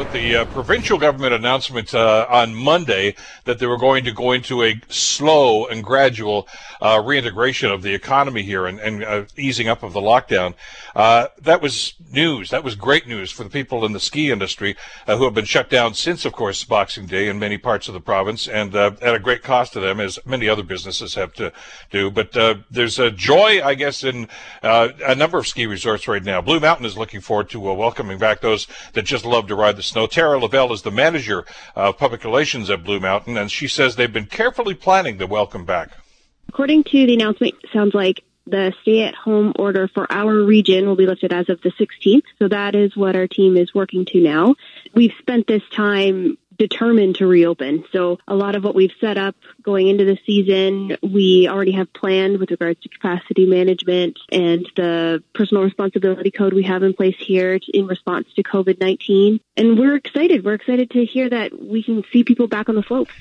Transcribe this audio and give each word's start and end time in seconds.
with 0.00 0.12
the 0.12 0.34
uh, 0.34 0.44
provincial 0.46 0.96
government 0.96 1.34
announcement 1.34 1.92
uh, 1.94 2.26
on 2.30 2.54
Monday 2.54 3.14
that 3.44 3.58
they 3.58 3.66
were 3.66 3.76
going 3.76 4.02
to 4.02 4.12
go 4.12 4.32
into 4.32 4.62
a 4.62 4.80
slow 4.88 5.66
and 5.66 5.84
gradual 5.84 6.48
uh, 6.80 7.02
reintegration 7.04 7.70
of 7.70 7.82
the 7.82 7.92
economy 7.92 8.40
here 8.40 8.64
and, 8.64 8.80
and 8.80 9.04
uh, 9.04 9.24
easing 9.36 9.68
up 9.68 9.82
of 9.82 9.92
the 9.92 10.00
lockdown. 10.00 10.54
Uh, 10.96 11.26
that 11.42 11.60
was 11.60 11.96
news. 12.10 12.48
That 12.48 12.64
was 12.64 12.76
great 12.76 13.06
news 13.06 13.30
for 13.30 13.44
the 13.44 13.50
people 13.50 13.84
in 13.84 13.92
the 13.92 14.00
ski 14.00 14.30
industry 14.30 14.74
uh, 15.06 15.18
who 15.18 15.24
have 15.24 15.34
been 15.34 15.44
shut 15.44 15.68
down 15.68 15.92
since, 15.92 16.24
of 16.24 16.32
course, 16.32 16.64
Boxing 16.64 17.04
Day 17.04 17.28
in 17.28 17.38
many 17.38 17.58
parts 17.58 17.86
of 17.86 17.92
the 17.92 18.00
province 18.00 18.48
and 18.48 18.74
at 18.74 19.14
a 19.14 19.18
great 19.18 19.42
cost 19.42 19.74
to 19.74 19.80
them, 19.80 20.00
as 20.00 20.18
many 20.24 20.48
other 20.48 20.62
businesses 20.62 21.14
have 21.14 21.34
to 21.34 21.52
do. 21.90 22.10
But 22.10 22.32
there's 22.70 22.98
a 22.98 23.10
joy, 23.10 23.60
I 23.62 23.74
guess, 23.74 24.02
in 24.02 24.28
a 24.62 25.14
number 25.14 25.36
of 25.36 25.46
ski 25.46 25.66
resorts 25.66 26.08
right 26.08 26.24
now. 26.24 26.40
Blue 26.40 26.58
Mountain 26.58 26.86
is 26.86 26.96
looking 26.96 27.20
forward 27.20 27.50
to 27.50 27.60
welcoming 27.60 28.16
back 28.16 28.40
those 28.40 28.66
that 28.94 29.02
just 29.02 29.26
love 29.26 29.46
to 29.48 29.54
ride 29.54 29.76
the 29.76 29.89
snow. 29.90 30.06
Tara 30.06 30.38
Lavelle 30.38 30.72
is 30.72 30.82
the 30.82 30.90
manager 30.90 31.44
of 31.76 31.98
public 31.98 32.24
relations 32.24 32.70
at 32.70 32.84
Blue 32.84 33.00
Mountain, 33.00 33.36
and 33.36 33.50
she 33.50 33.68
says 33.68 33.96
they've 33.96 34.12
been 34.12 34.26
carefully 34.26 34.74
planning 34.74 35.18
the 35.18 35.26
welcome 35.26 35.64
back. 35.64 35.90
According 36.48 36.84
to 36.84 37.06
the 37.06 37.14
announcement, 37.14 37.54
sounds 37.72 37.94
like 37.94 38.24
the 38.46 38.72
stay 38.82 39.02
at 39.02 39.14
home 39.14 39.52
order 39.58 39.88
for 39.88 40.10
our 40.10 40.34
region 40.44 40.86
will 40.86 40.96
be 40.96 41.06
lifted 41.06 41.32
as 41.32 41.48
of 41.48 41.60
the 41.62 41.70
16th. 41.70 42.22
So 42.38 42.48
that 42.48 42.74
is 42.74 42.96
what 42.96 43.14
our 43.14 43.28
team 43.28 43.56
is 43.56 43.72
working 43.74 44.04
to 44.06 44.20
now. 44.20 44.56
We've 44.94 45.12
spent 45.20 45.46
this 45.46 45.62
time 45.74 46.38
determined 46.60 47.16
to 47.16 47.26
reopen. 47.26 47.84
So 47.90 48.18
a 48.28 48.34
lot 48.34 48.54
of 48.54 48.62
what 48.62 48.74
we've 48.74 48.92
set 49.00 49.16
up 49.16 49.34
going 49.62 49.88
into 49.88 50.04
the 50.04 50.18
season, 50.26 50.94
we 51.02 51.48
already 51.48 51.72
have 51.72 51.90
planned 51.94 52.38
with 52.38 52.50
regards 52.50 52.78
to 52.82 52.90
capacity 52.90 53.46
management 53.46 54.18
and 54.30 54.68
the 54.76 55.24
personal 55.34 55.62
responsibility 55.62 56.30
code 56.30 56.52
we 56.52 56.64
have 56.64 56.82
in 56.82 56.92
place 56.92 57.16
here 57.18 57.58
in 57.72 57.86
response 57.86 58.28
to 58.36 58.42
COVID-19. 58.42 59.40
And 59.56 59.78
we're 59.78 59.96
excited. 59.96 60.44
We're 60.44 60.52
excited 60.52 60.90
to 60.90 61.06
hear 61.06 61.30
that 61.30 61.58
we 61.58 61.82
can 61.82 62.04
see 62.12 62.24
people 62.24 62.46
back 62.46 62.68
on 62.68 62.74
the 62.74 62.82
slopes. 62.82 63.14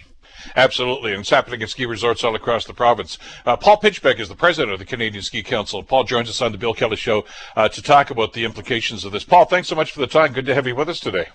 Absolutely, 0.58 1.12
and 1.12 1.22
it's 1.22 1.30
happening 1.30 1.62
at 1.64 1.70
ski 1.70 1.86
resorts 1.86 2.24
all 2.24 2.36
across 2.36 2.66
the 2.66 2.74
province. 2.74 3.18
Uh, 3.46 3.56
Paul 3.56 3.80
Pinchbeck 3.80 4.20
is 4.20 4.28
the 4.28 4.36
president 4.36 4.74
of 4.74 4.80
the 4.80 4.86
Canadian 4.86 5.24
Ski 5.24 5.44
Council. 5.44 5.82
Paul 5.82 6.04
joins 6.04 6.30
us 6.30 6.42
on 6.42 6.52
the 6.52 6.58
Bill 6.58 6.74
Kelly 6.74 6.98
Show 6.98 7.26
uh, 7.56 7.70
to 7.70 7.82
talk 7.82 8.10
about 8.10 8.34
the 8.34 8.44
implications 8.44 9.06
of 9.06 9.14
this. 9.14 9.24
Paul, 9.24 9.46
thanks 9.46 9.70
so 9.70 9.76
much 9.76 9.92
for 9.92 10.00
the 10.02 10.08
time. 10.08 10.34
Good 10.34 10.46
to 10.46 10.56
have 10.56 10.68
you 10.68 10.76
with 10.76 10.90
us 10.90 11.00
today. 11.00 11.28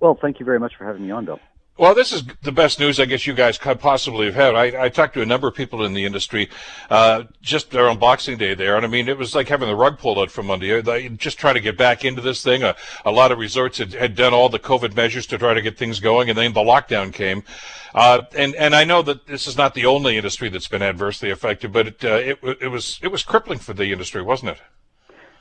Well, 0.00 0.18
thank 0.20 0.38
you 0.40 0.46
very 0.46 0.60
much 0.60 0.76
for 0.76 0.84
having 0.84 1.02
me 1.02 1.10
on, 1.10 1.24
Bill. 1.24 1.40
Well, 1.78 1.94
this 1.94 2.10
is 2.10 2.22
the 2.42 2.52
best 2.52 2.80
news 2.80 2.98
I 2.98 3.04
guess 3.04 3.26
you 3.26 3.34
guys 3.34 3.58
could 3.58 3.80
possibly 3.80 4.24
have 4.26 4.34
had. 4.34 4.54
I, 4.54 4.84
I 4.84 4.88
talked 4.88 5.12
to 5.12 5.20
a 5.20 5.26
number 5.26 5.46
of 5.46 5.54
people 5.54 5.84
in 5.84 5.92
the 5.92 6.06
industry 6.06 6.48
uh, 6.88 7.24
just 7.42 7.74
around 7.74 8.00
Boxing 8.00 8.38
Day 8.38 8.54
there, 8.54 8.76
and 8.76 8.86
I 8.86 8.88
mean, 8.88 9.08
it 9.10 9.18
was 9.18 9.34
like 9.34 9.48
having 9.48 9.68
the 9.68 9.76
rug 9.76 9.98
pulled 9.98 10.18
out 10.18 10.30
from 10.30 10.50
under 10.50 10.64
you. 10.64 10.80
They 10.80 11.10
just 11.10 11.38
trying 11.38 11.56
to 11.56 11.60
get 11.60 11.76
back 11.76 12.02
into 12.02 12.22
this 12.22 12.42
thing. 12.42 12.62
A, 12.62 12.74
a 13.04 13.10
lot 13.10 13.30
of 13.30 13.38
resorts 13.38 13.76
had, 13.76 13.92
had 13.92 14.14
done 14.14 14.32
all 14.32 14.48
the 14.48 14.58
COVID 14.58 14.96
measures 14.96 15.26
to 15.26 15.36
try 15.36 15.52
to 15.52 15.60
get 15.60 15.76
things 15.76 16.00
going, 16.00 16.30
and 16.30 16.38
then 16.38 16.54
the 16.54 16.60
lockdown 16.60 17.12
came. 17.12 17.42
Uh, 17.94 18.22
and 18.34 18.54
and 18.54 18.74
I 18.74 18.84
know 18.84 19.02
that 19.02 19.26
this 19.26 19.46
is 19.46 19.58
not 19.58 19.74
the 19.74 19.84
only 19.84 20.16
industry 20.16 20.48
that's 20.48 20.68
been 20.68 20.82
adversely 20.82 21.30
affected, 21.30 21.74
but 21.74 21.88
it, 21.88 22.04
uh, 22.04 22.08
it 22.08 22.38
it 22.62 22.68
was 22.68 22.98
it 23.02 23.08
was 23.08 23.22
crippling 23.22 23.58
for 23.58 23.74
the 23.74 23.92
industry, 23.92 24.22
wasn't 24.22 24.52
it? 24.52 24.62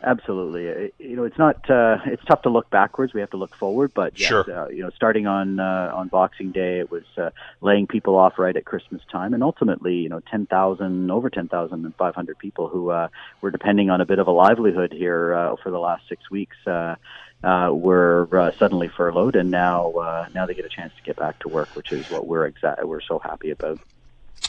Absolutely. 0.05 0.69
Uh, 0.69 0.89
you 0.99 1.15
know, 1.15 1.23
it's 1.23 1.37
not. 1.39 1.67
Uh, 1.67 1.97
it's 2.05 2.23
tough 2.25 2.43
to 2.43 2.49
look 2.49 2.69
backwards. 2.69 3.15
We 3.15 3.21
have 3.21 3.31
to 3.31 3.37
look 3.37 3.55
forward. 3.55 3.91
But 3.95 4.19
yes, 4.19 4.29
sure. 4.29 4.45
uh, 4.49 4.67
you 4.67 4.83
know, 4.83 4.91
starting 4.91 5.25
on 5.25 5.59
uh, 5.59 5.91
on 5.95 6.09
Boxing 6.09 6.51
Day, 6.51 6.77
it 6.79 6.91
was 6.91 7.05
uh, 7.17 7.31
laying 7.59 7.87
people 7.87 8.15
off 8.15 8.37
right 8.37 8.55
at 8.55 8.65
Christmas 8.65 9.01
time, 9.11 9.33
and 9.33 9.41
ultimately, 9.41 9.95
you 9.95 10.09
know, 10.09 10.19
ten 10.19 10.45
thousand, 10.45 11.09
over 11.09 11.31
ten 11.31 11.47
thousand 11.47 11.85
and 11.85 11.95
five 11.95 12.13
hundred 12.13 12.37
people 12.37 12.67
who 12.67 12.91
uh, 12.91 13.07
were 13.41 13.49
depending 13.49 13.89
on 13.89 13.99
a 13.99 14.05
bit 14.05 14.19
of 14.19 14.27
a 14.27 14.31
livelihood 14.31 14.93
here 14.93 15.33
uh, 15.33 15.55
for 15.55 15.71
the 15.71 15.79
last 15.79 16.07
six 16.07 16.29
weeks. 16.29 16.55
Uh, 16.67 16.95
uh, 17.43 17.69
were 17.71 18.27
uh, 18.31 18.51
suddenly 18.57 18.87
furloughed, 18.87 19.35
and 19.35 19.51
now 19.51 19.91
uh, 19.91 20.27
now 20.33 20.45
they 20.45 20.53
get 20.53 20.65
a 20.65 20.69
chance 20.69 20.93
to 20.95 21.03
get 21.03 21.15
back 21.15 21.37
to 21.39 21.49
work, 21.49 21.75
which 21.75 21.91
is 21.91 22.09
what 22.09 22.27
we're 22.27 22.49
exa- 22.49 22.83
we're 22.83 23.01
so 23.01 23.19
happy 23.19 23.49
about. 23.49 23.79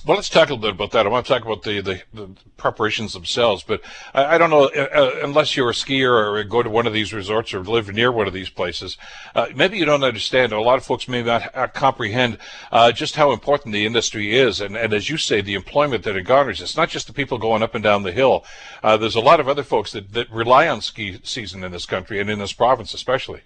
Well, 0.04 0.16
let's 0.16 0.28
talk 0.28 0.50
a 0.50 0.54
little 0.54 0.62
bit 0.62 0.74
about 0.74 0.92
that. 0.92 1.06
I 1.06 1.08
want 1.08 1.26
to 1.26 1.32
talk 1.32 1.44
about 1.44 1.62
the, 1.64 1.80
the, 1.80 2.02
the 2.14 2.28
preparations 2.56 3.12
themselves, 3.12 3.64
but 3.64 3.80
I, 4.14 4.34
I 4.34 4.38
don't 4.38 4.50
know, 4.50 4.66
uh, 4.66 4.88
uh, 4.94 5.20
unless 5.22 5.56
you're 5.56 5.70
a 5.70 5.72
skier 5.72 6.10
or 6.10 6.44
go 6.44 6.62
to 6.62 6.70
one 6.70 6.86
of 6.86 6.92
these 6.92 7.12
resorts 7.12 7.52
or 7.52 7.64
live 7.64 7.92
near 7.92 8.12
one 8.12 8.26
of 8.26 8.32
these 8.32 8.48
places, 8.48 8.96
uh, 9.34 9.46
maybe 9.54 9.78
you 9.78 9.84
don't 9.84 10.04
understand. 10.04 10.52
A 10.52 10.60
lot 10.60 10.78
of 10.78 10.84
folks 10.84 11.08
may 11.08 11.22
not 11.22 11.74
comprehend 11.74 12.38
uh, 12.70 12.92
just 12.92 13.16
how 13.16 13.32
important 13.32 13.72
the 13.72 13.86
industry 13.86 14.36
is. 14.36 14.60
And, 14.60 14.76
and 14.76 14.92
as 14.92 15.10
you 15.10 15.16
say, 15.16 15.40
the 15.40 15.54
employment 15.54 16.04
that 16.04 16.16
it 16.16 16.22
garners. 16.22 16.60
It's 16.60 16.76
not 16.76 16.88
just 16.88 17.06
the 17.06 17.12
people 17.12 17.38
going 17.38 17.62
up 17.62 17.74
and 17.74 17.82
down 17.82 18.02
the 18.02 18.12
hill. 18.12 18.44
Uh, 18.82 18.96
there's 18.96 19.16
a 19.16 19.20
lot 19.20 19.40
of 19.40 19.48
other 19.48 19.64
folks 19.64 19.92
that, 19.92 20.12
that 20.12 20.30
rely 20.30 20.68
on 20.68 20.80
ski 20.80 21.18
season 21.24 21.64
in 21.64 21.72
this 21.72 21.86
country 21.86 22.20
and 22.20 22.30
in 22.30 22.38
this 22.38 22.52
province 22.52 22.94
especially. 22.94 23.42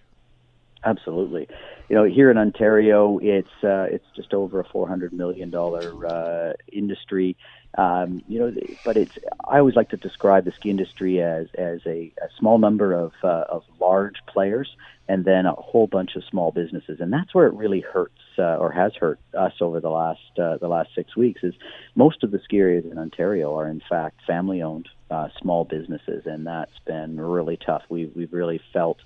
Absolutely. 0.83 1.47
You 1.89 1.97
know, 1.97 2.05
here 2.05 2.31
in 2.31 2.39
Ontario, 2.39 3.19
it's 3.19 3.51
uh, 3.63 3.87
it's 3.91 4.07
just 4.17 4.33
over 4.33 4.61
a 4.61 4.65
four 4.65 4.89
hundred 4.89 5.13
million 5.13 5.51
dollar 5.51 6.07
uh, 6.07 6.53
industry. 6.73 7.37
Um, 7.77 8.23
you 8.27 8.39
know, 8.39 8.53
but 8.85 8.97
it's 8.97 9.19
I 9.47 9.59
always 9.59 9.77
like 9.77 9.91
to 9.91 9.97
describe 9.97 10.45
the 10.45 10.53
ski 10.53 10.71
industry 10.71 11.21
as 11.21 11.49
as 11.57 11.81
a, 11.87 12.13
a 12.23 12.29
small 12.39 12.59
number 12.59 12.95
of 12.95 13.13
uh, 13.23 13.45
of 13.49 13.65
large 13.79 14.17
players 14.27 14.75
and 15.11 15.25
then 15.25 15.45
a 15.45 15.53
whole 15.53 15.89
bunch 15.89 16.15
of 16.15 16.23
small 16.31 16.53
businesses, 16.53 17.01
and 17.01 17.13
that's 17.13 17.35
where 17.35 17.49
it 17.49 17.55
really 17.55 17.81
hurts 17.81 18.21
uh, 18.39 18.57
or 18.57 18.71
has 18.71 18.95
hurt 18.95 19.19
us 19.37 19.55
over 19.61 19.81
the 19.81 19.91
last 19.91 20.39
uh, 20.39 20.57
the 20.59 20.69
last 20.69 20.91
six 20.95 21.17
weeks. 21.17 21.43
Is 21.43 21.55
most 21.97 22.23
of 22.23 22.31
the 22.31 22.39
ski 22.39 22.59
areas 22.59 22.85
in 22.85 22.97
Ontario 22.97 23.59
are 23.59 23.69
in 23.69 23.83
fact 23.89 24.21
family 24.25 24.63
owned 24.63 24.89
uh, 25.11 25.29
small 25.43 25.65
businesses, 25.65 26.27
and 26.27 26.47
that's 26.47 26.79
been 26.87 27.21
really 27.21 27.57
tough. 27.57 27.83
We've 27.89 28.13
we've 28.15 28.33
really 28.33 28.61
felt 28.73 28.99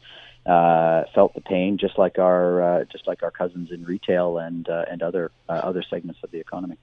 uh, 0.46 1.04
felt 1.14 1.34
the 1.34 1.40
pain, 1.40 1.78
just 1.78 1.98
like 1.98 2.18
our 2.18 2.62
uh, 2.62 2.84
just 2.84 3.06
like 3.06 3.22
our 3.22 3.30
cousins 3.30 3.70
in 3.70 3.84
retail 3.84 4.38
and 4.38 4.68
uh, 4.68 4.84
and 4.90 5.02
other 5.02 5.30
uh, 5.48 5.52
other 5.52 5.82
segments 5.82 6.22
of 6.22 6.30
the 6.30 6.38
economy 6.38 6.76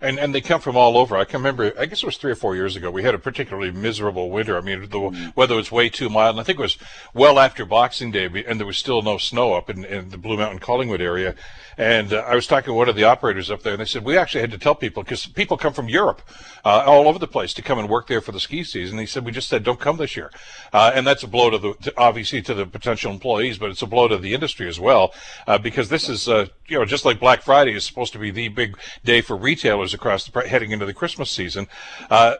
and 0.00 0.18
and 0.18 0.34
they 0.34 0.40
come 0.40 0.60
from 0.60 0.76
all 0.76 0.96
over. 0.96 1.16
I 1.16 1.24
can 1.24 1.40
remember, 1.40 1.72
I 1.78 1.86
guess 1.86 2.02
it 2.02 2.06
was 2.06 2.16
three 2.16 2.32
or 2.32 2.36
four 2.36 2.54
years 2.56 2.76
ago. 2.76 2.90
We 2.90 3.02
had 3.02 3.14
a 3.14 3.18
particularly 3.18 3.70
miserable 3.70 4.30
winter. 4.30 4.56
I 4.56 4.60
mean, 4.60 4.80
the 4.80 4.88
mm. 4.88 5.36
weather 5.36 5.56
was 5.56 5.70
way 5.70 5.88
too 5.88 6.08
mild, 6.08 6.36
and 6.36 6.40
I 6.40 6.44
think 6.44 6.58
it 6.58 6.62
was 6.62 6.78
well 7.14 7.38
after 7.38 7.64
Boxing 7.64 8.10
Day, 8.10 8.44
and 8.46 8.58
there 8.58 8.66
was 8.66 8.78
still 8.78 9.02
no 9.02 9.18
snow 9.18 9.54
up 9.54 9.68
in, 9.70 9.84
in 9.84 10.10
the 10.10 10.18
Blue 10.18 10.36
Mountain 10.36 10.60
Collingwood 10.60 11.00
area. 11.00 11.34
And 11.76 12.12
uh, 12.12 12.24
I 12.26 12.34
was 12.34 12.46
talking 12.46 12.66
to 12.66 12.74
one 12.74 12.88
of 12.88 12.96
the 12.96 13.04
operators 13.04 13.50
up 13.50 13.62
there, 13.62 13.72
and 13.72 13.80
they 13.80 13.86
said 13.86 14.04
we 14.04 14.18
actually 14.18 14.42
had 14.42 14.50
to 14.50 14.58
tell 14.58 14.74
people 14.74 15.02
because 15.02 15.26
people 15.26 15.56
come 15.56 15.72
from 15.72 15.88
Europe, 15.88 16.20
uh, 16.64 16.84
all 16.86 17.08
over 17.08 17.18
the 17.18 17.26
place, 17.26 17.54
to 17.54 17.62
come 17.62 17.78
and 17.78 17.88
work 17.88 18.06
there 18.06 18.20
for 18.20 18.32
the 18.32 18.40
ski 18.40 18.64
season. 18.64 18.98
He 18.98 19.06
said 19.06 19.24
we 19.24 19.32
just 19.32 19.48
said 19.48 19.64
don't 19.64 19.80
come 19.80 19.96
this 19.96 20.16
year, 20.16 20.30
uh, 20.72 20.92
and 20.94 21.06
that's 21.06 21.22
a 21.22 21.26
blow 21.26 21.50
to 21.50 21.58
the 21.58 21.74
to, 21.74 21.94
obviously 21.96 22.42
to 22.42 22.54
the 22.54 22.66
potential 22.66 23.12
employees, 23.12 23.58
but 23.58 23.70
it's 23.70 23.82
a 23.82 23.86
blow 23.86 24.08
to 24.08 24.18
the 24.18 24.34
industry 24.34 24.68
as 24.68 24.78
well 24.78 25.14
uh, 25.46 25.58
because 25.58 25.88
this 25.88 26.08
is 26.08 26.28
uh, 26.28 26.46
you 26.66 26.78
know 26.78 26.84
just 26.84 27.04
like 27.04 27.18
Black 27.20 27.42
Friday 27.42 27.72
is 27.72 27.84
supposed 27.84 28.12
to 28.12 28.18
be 28.18 28.30
the 28.30 28.48
big 28.48 28.76
day 29.04 29.20
for 29.20 29.36
retailers 29.36 29.89
across 29.94 30.26
the 30.26 30.48
heading 30.48 30.70
into 30.70 30.86
the 30.86 30.94
Christmas 30.94 31.30
season. 31.30 31.66
Uh, 32.08 32.36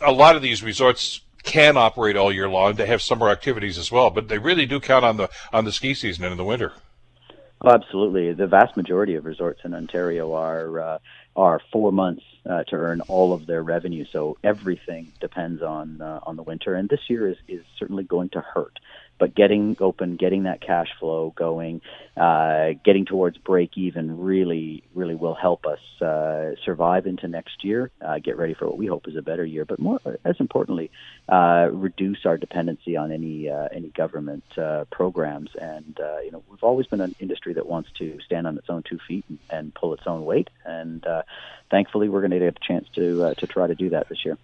a 0.00 0.12
lot 0.12 0.36
of 0.36 0.42
these 0.42 0.62
resorts 0.62 1.20
can 1.42 1.76
operate 1.76 2.16
all 2.16 2.32
year 2.32 2.48
long. 2.48 2.74
They 2.74 2.86
have 2.86 3.02
summer 3.02 3.28
activities 3.28 3.78
as 3.78 3.92
well, 3.92 4.10
but 4.10 4.28
they 4.28 4.38
really 4.38 4.66
do 4.66 4.80
count 4.80 5.04
on 5.04 5.16
the 5.16 5.30
on 5.52 5.64
the 5.64 5.72
ski 5.72 5.94
season 5.94 6.24
and 6.24 6.32
in 6.32 6.38
the 6.38 6.44
winter. 6.44 6.72
Oh, 7.60 7.70
absolutely. 7.70 8.32
The 8.32 8.46
vast 8.46 8.76
majority 8.76 9.14
of 9.14 9.24
resorts 9.24 9.60
in 9.64 9.74
Ontario 9.74 10.32
are 10.32 10.80
uh, 10.80 10.98
are 11.36 11.60
four 11.72 11.92
months 11.92 12.22
uh, 12.48 12.64
to 12.64 12.76
earn 12.76 13.00
all 13.02 13.32
of 13.32 13.46
their 13.46 13.62
revenue. 13.62 14.04
So 14.10 14.36
everything 14.44 15.12
depends 15.20 15.62
on 15.62 16.00
uh, 16.00 16.20
on 16.24 16.36
the 16.36 16.42
winter, 16.42 16.74
and 16.74 16.88
this 16.88 17.00
year 17.08 17.28
is 17.28 17.36
is 17.48 17.64
certainly 17.78 18.04
going 18.04 18.30
to 18.30 18.40
hurt 18.40 18.78
but 19.18 19.34
getting 19.34 19.76
open, 19.80 20.16
getting 20.16 20.44
that 20.44 20.60
cash 20.60 20.88
flow 20.98 21.32
going, 21.36 21.80
uh, 22.16 22.70
getting 22.84 23.04
towards 23.04 23.38
break 23.38 23.76
even 23.76 24.20
really, 24.20 24.82
really 24.94 25.14
will 25.14 25.34
help 25.34 25.66
us 25.66 25.78
uh, 26.02 26.54
survive 26.64 27.06
into 27.06 27.28
next 27.28 27.64
year, 27.64 27.90
uh, 28.00 28.18
get 28.18 28.36
ready 28.36 28.54
for 28.54 28.66
what 28.66 28.76
we 28.76 28.86
hope 28.86 29.06
is 29.08 29.16
a 29.16 29.22
better 29.22 29.44
year, 29.44 29.64
but 29.64 29.78
more, 29.78 30.00
as 30.24 30.36
importantly, 30.40 30.90
uh, 31.28 31.68
reduce 31.72 32.26
our 32.26 32.36
dependency 32.36 32.96
on 32.96 33.12
any 33.12 33.48
uh, 33.48 33.68
any 33.72 33.88
government 33.88 34.44
uh, 34.58 34.84
programs. 34.90 35.50
And 35.60 35.98
uh, 36.00 36.20
you 36.20 36.30
know, 36.30 36.42
we've 36.50 36.64
always 36.64 36.86
been 36.86 37.00
an 37.00 37.14
industry 37.20 37.54
that 37.54 37.66
wants 37.66 37.90
to 37.98 38.18
stand 38.24 38.46
on 38.46 38.58
its 38.58 38.68
own 38.68 38.82
two 38.82 38.98
feet 39.06 39.24
and, 39.28 39.38
and 39.50 39.74
pull 39.74 39.94
its 39.94 40.06
own 40.06 40.24
weight. 40.24 40.50
And 40.64 41.06
uh, 41.06 41.22
thankfully, 41.70 42.08
we're 42.08 42.20
going 42.20 42.32
to 42.32 42.38
get 42.38 42.56
a 42.56 42.66
chance 42.66 42.88
to 42.94 43.34
to 43.34 43.46
try 43.46 43.66
to 43.66 43.74
do 43.74 43.90
that 43.90 44.08
this 44.08 44.24
year. 44.24 44.36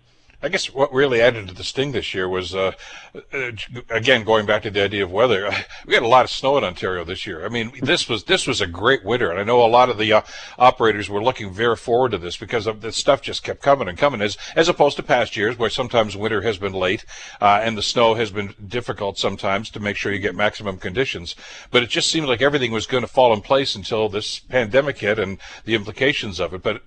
I 0.42 0.48
guess 0.48 0.72
what 0.72 0.92
really 0.92 1.20
added 1.20 1.48
to 1.48 1.54
the 1.54 1.64
sting 1.64 1.92
this 1.92 2.14
year 2.14 2.26
was, 2.26 2.54
uh, 2.54 2.72
uh, 3.14 3.50
again, 3.90 4.24
going 4.24 4.46
back 4.46 4.62
to 4.62 4.70
the 4.70 4.82
idea 4.82 5.04
of 5.04 5.12
weather. 5.12 5.50
We 5.86 5.94
had 5.94 6.02
a 6.02 6.08
lot 6.08 6.24
of 6.24 6.30
snow 6.30 6.56
in 6.56 6.62
Ontario 6.62 7.04
this 7.04 7.26
year. 7.26 7.44
I 7.44 7.48
mean, 7.48 7.72
this 7.82 8.08
was 8.08 8.24
this 8.24 8.46
was 8.46 8.60
a 8.60 8.66
great 8.66 9.04
winter, 9.04 9.30
and 9.30 9.40
I 9.40 9.44
know 9.44 9.64
a 9.64 9.66
lot 9.66 9.88
of 9.88 9.98
the 9.98 10.12
uh, 10.12 10.22
operators 10.58 11.08
were 11.08 11.22
looking 11.22 11.52
very 11.52 11.74
forward 11.74 12.12
to 12.12 12.18
this 12.18 12.36
because 12.36 12.66
of 12.66 12.80
the 12.80 12.92
stuff 12.92 13.22
just 13.22 13.42
kept 13.42 13.60
coming 13.60 13.88
and 13.88 13.98
coming, 13.98 14.20
as 14.20 14.36
as 14.54 14.68
opposed 14.68 14.96
to 14.98 15.02
past 15.02 15.36
years 15.36 15.58
where 15.58 15.70
sometimes 15.70 16.16
winter 16.16 16.42
has 16.42 16.58
been 16.58 16.72
late 16.72 17.04
uh, 17.40 17.60
and 17.62 17.76
the 17.76 17.82
snow 17.82 18.14
has 18.14 18.30
been 18.30 18.54
difficult 18.68 19.18
sometimes 19.18 19.70
to 19.70 19.80
make 19.80 19.96
sure 19.96 20.12
you 20.12 20.18
get 20.18 20.34
maximum 20.34 20.76
conditions. 20.76 21.34
But 21.70 21.82
it 21.82 21.90
just 21.90 22.10
seemed 22.10 22.28
like 22.28 22.42
everything 22.42 22.70
was 22.70 22.86
going 22.86 23.02
to 23.02 23.08
fall 23.08 23.32
in 23.32 23.40
place 23.40 23.74
until 23.74 24.08
this 24.08 24.38
pandemic 24.38 24.98
hit 24.98 25.18
and 25.18 25.38
the 25.64 25.74
implications 25.74 26.38
of 26.38 26.54
it. 26.54 26.62
But 26.62 26.82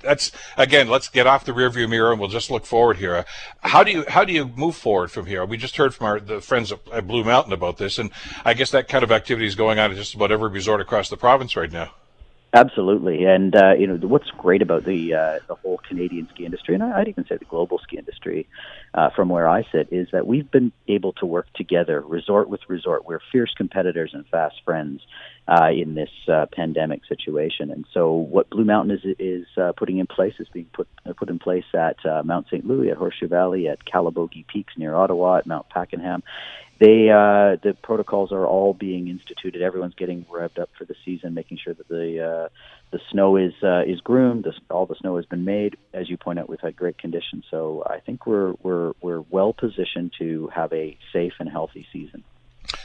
that's 0.00 0.32
again, 0.56 0.88
let's 0.88 1.08
get 1.08 1.26
off 1.26 1.44
the 1.44 1.52
rearview 1.52 1.88
mirror 1.90 2.12
and 2.12 2.20
we'll 2.20 2.30
just 2.30 2.50
look 2.50 2.64
forward 2.64 2.95
resort 2.96 3.24
here. 3.24 3.24
How 3.60 3.84
do 3.84 3.90
you 3.90 4.04
how 4.08 4.24
do 4.24 4.32
you 4.32 4.46
move 4.46 4.76
forward 4.76 5.10
from 5.10 5.26
here? 5.26 5.44
We 5.44 5.56
just 5.56 5.76
heard 5.76 5.94
from 5.94 6.06
our 6.06 6.20
the 6.20 6.40
friends 6.40 6.72
at 6.72 7.06
Blue 7.06 7.24
Mountain 7.24 7.52
about 7.52 7.78
this, 7.78 7.98
and 7.98 8.10
I 8.44 8.54
guess 8.54 8.70
that 8.70 8.88
kind 8.88 9.04
of 9.04 9.12
activity 9.12 9.46
is 9.46 9.54
going 9.54 9.78
on 9.78 9.90
at 9.90 9.96
just 9.96 10.14
about 10.14 10.32
every 10.32 10.50
resort 10.50 10.80
across 10.80 11.08
the 11.08 11.16
province 11.16 11.56
right 11.56 11.72
now. 11.72 11.92
Absolutely, 12.52 13.24
and 13.24 13.54
uh, 13.54 13.74
you 13.74 13.86
know 13.86 13.96
what's 14.06 14.30
great 14.30 14.62
about 14.62 14.84
the 14.84 15.14
uh, 15.14 15.38
the 15.46 15.56
whole 15.56 15.78
Canadian 15.88 16.28
ski 16.32 16.44
industry, 16.44 16.74
and 16.74 16.82
I'd 16.82 17.08
even 17.08 17.26
say 17.26 17.36
the 17.36 17.44
global 17.44 17.78
ski 17.78 17.98
industry, 17.98 18.48
uh, 18.94 19.10
from 19.10 19.28
where 19.28 19.48
I 19.48 19.64
sit, 19.72 19.88
is 19.90 20.08
that 20.12 20.26
we've 20.26 20.50
been 20.50 20.72
able 20.88 21.12
to 21.14 21.26
work 21.26 21.52
together, 21.54 22.00
resort 22.00 22.48
with 22.48 22.60
resort. 22.68 23.04
We're 23.04 23.20
fierce 23.32 23.52
competitors 23.56 24.12
and 24.14 24.26
fast 24.28 24.56
friends 24.64 25.02
uh, 25.48 25.70
in 25.70 25.94
this 25.94 26.10
uh, 26.28 26.46
pandemic 26.52 27.02
situation, 27.06 27.70
and 27.70 27.84
so 27.92 28.12
what 28.12 28.50
Blue 28.50 28.64
Mountain 28.64 28.98
is 28.98 29.16
is 29.18 29.46
uh, 29.56 29.72
putting 29.76 29.98
in 29.98 30.06
place 30.06 30.34
is 30.40 30.48
being 30.52 30.68
put 30.72 30.88
uh, 31.06 31.12
put 31.12 31.28
in 31.28 31.38
place 31.38 31.64
at 31.72 32.04
uh, 32.04 32.22
Mount 32.24 32.46
St. 32.46 32.66
Louis, 32.66 32.90
at 32.90 32.96
Horseshoe 32.96 33.28
Valley, 33.28 33.68
at 33.68 33.84
Calabogie 33.84 34.46
Peaks 34.46 34.74
near 34.76 34.94
Ottawa, 34.94 35.36
at 35.36 35.46
Mount 35.46 35.68
Pakenham, 35.68 36.24
they 36.80 37.10
uh, 37.10 37.62
the 37.62 37.76
protocols 37.80 38.32
are 38.32 38.44
all 38.44 38.74
being 38.74 39.06
instituted. 39.06 39.62
Everyone's 39.62 39.94
getting 39.94 40.24
revved 40.24 40.58
up 40.58 40.70
for 40.76 40.84
the 40.84 40.96
season, 41.04 41.32
making 41.34 41.58
sure 41.62 41.74
that 41.74 41.86
the 41.86 42.50
the 42.90 43.00
snow 43.12 43.36
is 43.36 43.54
is 43.86 44.00
groomed. 44.00 44.44
The, 44.44 44.52
all 44.68 44.86
the 44.86 44.96
snow 44.96 45.16
has 45.16 45.26
been 45.26 45.44
made. 45.44 45.76
As 45.94 46.10
you 46.10 46.16
point 46.16 46.40
out, 46.40 46.48
we've 46.48 46.60
had 46.60 46.74
great 46.74 46.98
conditions, 46.98 47.44
so 47.52 47.84
I 47.86 48.00
think 48.00 48.26
we're 48.26 48.54
we're 48.62 48.94
we're 49.00 49.20
well 49.20 49.52
positioned 49.52 50.12
to 50.18 50.48
have 50.48 50.72
a 50.72 50.98
safe 51.12 51.34
and 51.38 51.48
healthy 51.48 51.86
season. 51.92 52.24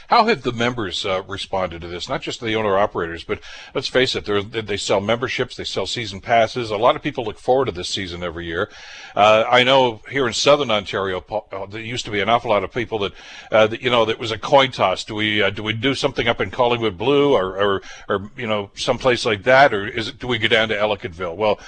How 0.08 0.26
have 0.26 0.42
the 0.42 0.52
members 0.52 1.04
uh, 1.04 1.22
responded 1.26 1.80
to 1.82 1.88
this? 1.88 2.08
Not 2.08 2.22
just 2.22 2.40
the 2.40 2.54
owner 2.54 2.76
operators, 2.76 3.24
but 3.24 3.40
let's 3.74 3.88
face 3.88 4.14
it, 4.14 4.24
they 4.66 4.76
sell 4.76 5.00
memberships, 5.00 5.56
they 5.56 5.64
sell 5.64 5.86
season 5.86 6.20
passes. 6.20 6.70
A 6.70 6.76
lot 6.76 6.96
of 6.96 7.02
people 7.02 7.24
look 7.24 7.38
forward 7.38 7.66
to 7.66 7.72
this 7.72 7.88
season 7.88 8.22
every 8.22 8.46
year. 8.46 8.68
Uh, 9.14 9.44
I 9.48 9.62
know 9.62 10.00
here 10.10 10.26
in 10.26 10.32
Southern 10.32 10.70
Ontario, 10.70 11.24
uh, 11.52 11.66
there 11.66 11.80
used 11.80 12.04
to 12.04 12.10
be 12.10 12.20
an 12.20 12.28
awful 12.28 12.50
lot 12.50 12.64
of 12.64 12.72
people 12.72 12.98
that, 13.00 13.12
uh, 13.50 13.66
that 13.66 13.82
you 13.82 13.90
know, 13.90 14.04
that 14.04 14.18
was 14.18 14.32
a 14.32 14.38
coin 14.38 14.70
toss. 14.70 15.04
Do 15.04 15.14
we 15.14 15.42
uh, 15.42 15.50
do 15.50 15.62
we 15.62 15.72
do 15.72 15.94
something 15.94 16.28
up 16.28 16.40
in 16.40 16.50
Collingwood 16.50 16.98
Blue 16.98 17.34
or, 17.34 17.56
or, 17.60 17.82
or 18.08 18.30
you 18.36 18.46
know, 18.46 18.70
someplace 18.74 19.24
like 19.24 19.42
that, 19.44 19.72
or 19.72 19.86
is 19.86 20.08
it, 20.08 20.18
do 20.18 20.26
we 20.26 20.38
go 20.38 20.48
down 20.48 20.68
to 20.68 20.74
Ellicottville? 20.74 21.36
Well, 21.36 21.58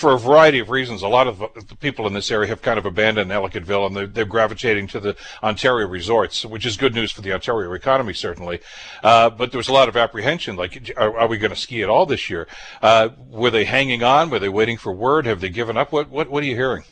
for 0.00 0.14
a 0.14 0.18
variety 0.18 0.58
of 0.60 0.70
reasons, 0.70 1.02
a 1.02 1.08
lot 1.08 1.26
of 1.26 1.38
the 1.68 1.76
people 1.76 2.06
in 2.06 2.14
this 2.14 2.30
area 2.30 2.48
have 2.48 2.62
kind 2.62 2.78
of 2.78 2.86
abandoned 2.86 3.30
Ellicottville 3.30 3.86
and 3.86 3.94
they're, 3.94 4.06
they're 4.06 4.24
gravitating 4.24 4.86
to 4.86 4.98
the 4.98 5.14
Ontario 5.42 5.86
resorts, 5.86 6.46
which 6.46 6.64
is 6.64 6.78
good 6.78 6.94
news 6.94 7.12
for 7.12 7.20
the 7.20 7.34
Ontario 7.34 7.68
economy, 7.80 8.14
certainly. 8.14 8.60
Uh, 9.02 9.30
but 9.30 9.50
there 9.50 9.58
was 9.58 9.68
a 9.68 9.72
lot 9.72 9.88
of 9.88 9.96
apprehension, 9.96 10.56
like, 10.56 10.92
are, 10.96 11.18
are 11.20 11.28
we 11.28 11.38
going 11.38 11.54
to 11.56 11.62
ski 11.66 11.82
at 11.82 11.88
all 11.88 12.06
this 12.06 12.28
year? 12.30 12.46
Uh, 12.82 13.08
were 13.40 13.50
they 13.50 13.64
hanging 13.64 14.02
on? 14.02 14.30
Were 14.30 14.38
they 14.38 14.48
waiting 14.60 14.78
for 14.78 14.92
word? 14.92 15.26
Have 15.26 15.40
they 15.40 15.48
given 15.48 15.76
up? 15.76 15.92
What, 15.92 16.10
what, 16.10 16.30
what 16.30 16.42
are 16.42 16.46
you 16.46 16.56
hearing? 16.56 16.84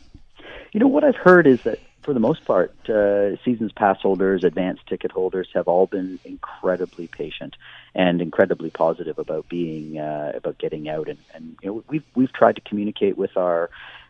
You 0.73 0.81
know, 0.81 0.88
what 0.88 1.05
I've 1.05 1.17
heard 1.17 1.46
is 1.46 1.62
that 1.62 1.79
for 2.02 2.14
the 2.14 2.20
most 2.20 2.44
part, 2.46 2.75
uh, 2.88 3.37
seasons 3.44 3.70
pass 3.73 3.99
holders, 4.00 4.43
advanced 4.43 4.87
ticket 4.87 5.12
holders 5.12 5.49
have 5.52 5.69
all 5.69 5.87
been 5.87 6.19
incredibly 6.25 7.06
patient 7.06 7.55
and 7.94 8.23
incredibly 8.23 8.70
positive 8.70 9.19
about 9.19 9.46
being 9.49 9.99
uh, 9.99 10.32
about 10.35 10.56
getting 10.56 10.88
out. 10.88 11.08
And, 11.08 11.19
and 11.35 11.56
you 11.62 11.69
know, 11.69 11.85
we've 11.88 12.05
we've 12.14 12.32
tried 12.32 12.56
to 12.56 12.62
communicate 12.62 13.19
with 13.19 13.37
our 13.37 13.69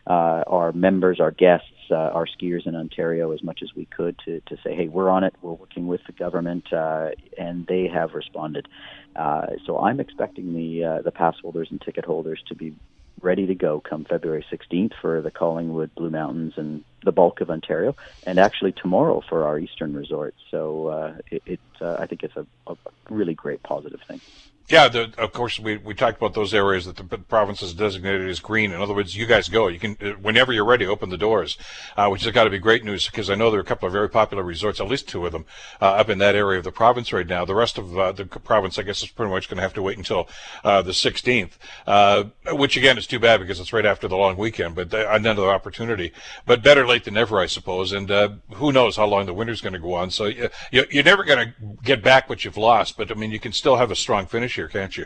uh, 0.09 0.43
our 0.47 0.71
members, 0.71 1.19
our 1.19 1.31
guests, 1.31 1.67
uh, 1.91 1.95
our 1.95 2.25
skiers 2.25 2.65
in 2.65 2.75
Ontario 2.75 3.31
as 3.31 3.43
much 3.43 3.61
as 3.61 3.75
we 3.75 3.85
could 3.85 4.17
to, 4.25 4.41
to 4.47 4.57
say, 4.63 4.75
hey, 4.75 4.87
we're 4.87 5.09
on 5.09 5.23
it. 5.23 5.35
We're 5.41 5.53
working 5.53 5.87
with 5.87 6.01
the 6.07 6.13
government, 6.13 6.73
uh, 6.73 7.11
and 7.37 7.67
they 7.67 7.87
have 7.87 8.13
responded. 8.13 8.67
Uh, 9.15 9.47
so 9.65 9.79
I'm 9.79 9.99
expecting 9.99 10.53
the 10.53 10.83
uh, 10.83 11.01
the 11.03 11.11
pass 11.11 11.35
holders 11.41 11.67
and 11.71 11.79
ticket 11.79 12.05
holders 12.05 12.41
to 12.47 12.55
be 12.55 12.73
ready 13.21 13.45
to 13.47 13.55
go 13.55 13.81
come 13.81 14.05
February 14.05 14.45
16th 14.51 14.93
for 15.01 15.21
the 15.21 15.31
Collingwood 15.31 15.93
Blue 15.95 16.09
Mountains 16.09 16.53
and 16.57 16.83
the 17.03 17.11
bulk 17.11 17.41
of 17.41 17.49
Ontario, 17.49 17.95
and 18.25 18.39
actually 18.39 18.71
tomorrow 18.71 19.21
for 19.27 19.45
our 19.45 19.59
eastern 19.59 19.93
resorts. 19.93 20.37
So 20.49 20.87
uh, 20.87 21.17
it, 21.29 21.43
it 21.45 21.59
uh, 21.81 21.97
I 21.99 22.07
think 22.07 22.23
it's 22.23 22.35
a, 22.35 22.45
a 22.67 22.75
really 23.09 23.33
great 23.35 23.61
positive 23.61 23.99
thing. 24.07 24.21
Yeah, 24.69 24.87
the, 24.87 25.11
of 25.17 25.33
course, 25.33 25.59
we, 25.59 25.77
we 25.77 25.95
talked 25.95 26.17
about 26.17 26.35
those 26.35 26.53
areas 26.53 26.85
that 26.85 26.95
the 26.95 27.17
province 27.17 27.61
has 27.61 27.73
designated 27.73 28.29
as 28.29 28.39
green. 28.39 28.71
In 28.71 28.79
other 28.79 28.93
words, 28.93 29.15
you 29.15 29.25
guys 29.25 29.49
go. 29.49 29.67
You 29.67 29.79
can, 29.79 29.97
uh, 29.99 30.11
whenever 30.21 30.53
you're 30.53 30.63
ready, 30.63 30.85
open 30.85 31.09
the 31.09 31.17
doors, 31.17 31.57
uh, 31.97 32.07
which 32.09 32.23
has 32.23 32.31
got 32.33 32.43
to 32.43 32.51
be 32.51 32.59
great 32.59 32.83
news 32.83 33.07
because 33.07 33.31
I 33.31 33.35
know 33.35 33.49
there 33.49 33.59
are 33.59 33.63
a 33.63 33.65
couple 33.65 33.87
of 33.87 33.93
very 33.93 34.09
popular 34.09 34.43
resorts, 34.43 34.79
at 34.79 34.87
least 34.87 35.07
two 35.07 35.25
of 35.25 35.31
them, 35.31 35.45
uh, 35.81 35.85
up 35.85 36.09
in 36.09 36.19
that 36.19 36.35
area 36.35 36.59
of 36.59 36.65
the 36.65 36.71
province 36.71 37.11
right 37.11 37.25
now. 37.25 37.45
The 37.45 37.55
rest 37.55 37.79
of 37.79 37.97
uh, 37.97 38.11
the 38.11 38.25
province, 38.25 38.77
I 38.77 38.83
guess, 38.83 39.01
is 39.01 39.09
pretty 39.09 39.31
much 39.31 39.49
going 39.49 39.55
to 39.55 39.63
have 39.63 39.73
to 39.73 39.81
wait 39.81 39.97
until 39.97 40.29
uh, 40.63 40.83
the 40.83 40.91
16th, 40.91 41.53
uh, 41.87 42.25
which 42.51 42.77
again 42.77 42.99
is 42.99 43.07
too 43.07 43.17
bad 43.19 43.39
because 43.39 43.59
it's 43.59 43.73
right 43.73 43.87
after 43.87 44.07
the 44.07 44.17
long 44.17 44.37
weekend, 44.37 44.75
but 44.75 44.93
another 44.93 45.49
opportunity. 45.49 46.13
But 46.45 46.61
better 46.61 46.85
late 46.85 47.05
than 47.05 47.15
never, 47.15 47.39
I 47.39 47.47
suppose. 47.47 47.91
And 47.91 48.07
who 48.53 48.71
knows 48.71 48.97
how 48.97 49.07
long 49.07 49.25
the 49.25 49.33
winter's 49.33 49.61
going 49.61 49.73
to 49.73 49.79
go 49.79 49.95
on. 49.95 50.11
So 50.11 50.25
you, 50.25 50.49
you're 50.71 51.03
never 51.03 51.23
going 51.23 51.47
to 51.47 51.53
get 51.83 52.03
back 52.03 52.29
what 52.29 52.45
you've 52.45 52.55
lost, 52.55 52.97
but 52.97 53.09
I 53.09 53.15
mean, 53.15 53.31
you 53.31 53.39
can 53.39 53.51
still 53.51 53.77
have 53.77 53.89
a 53.89 53.95
strong 53.95 54.27
finish 54.27 54.58
here, 54.59 54.67
can't 54.67 54.97
you? 54.97 55.05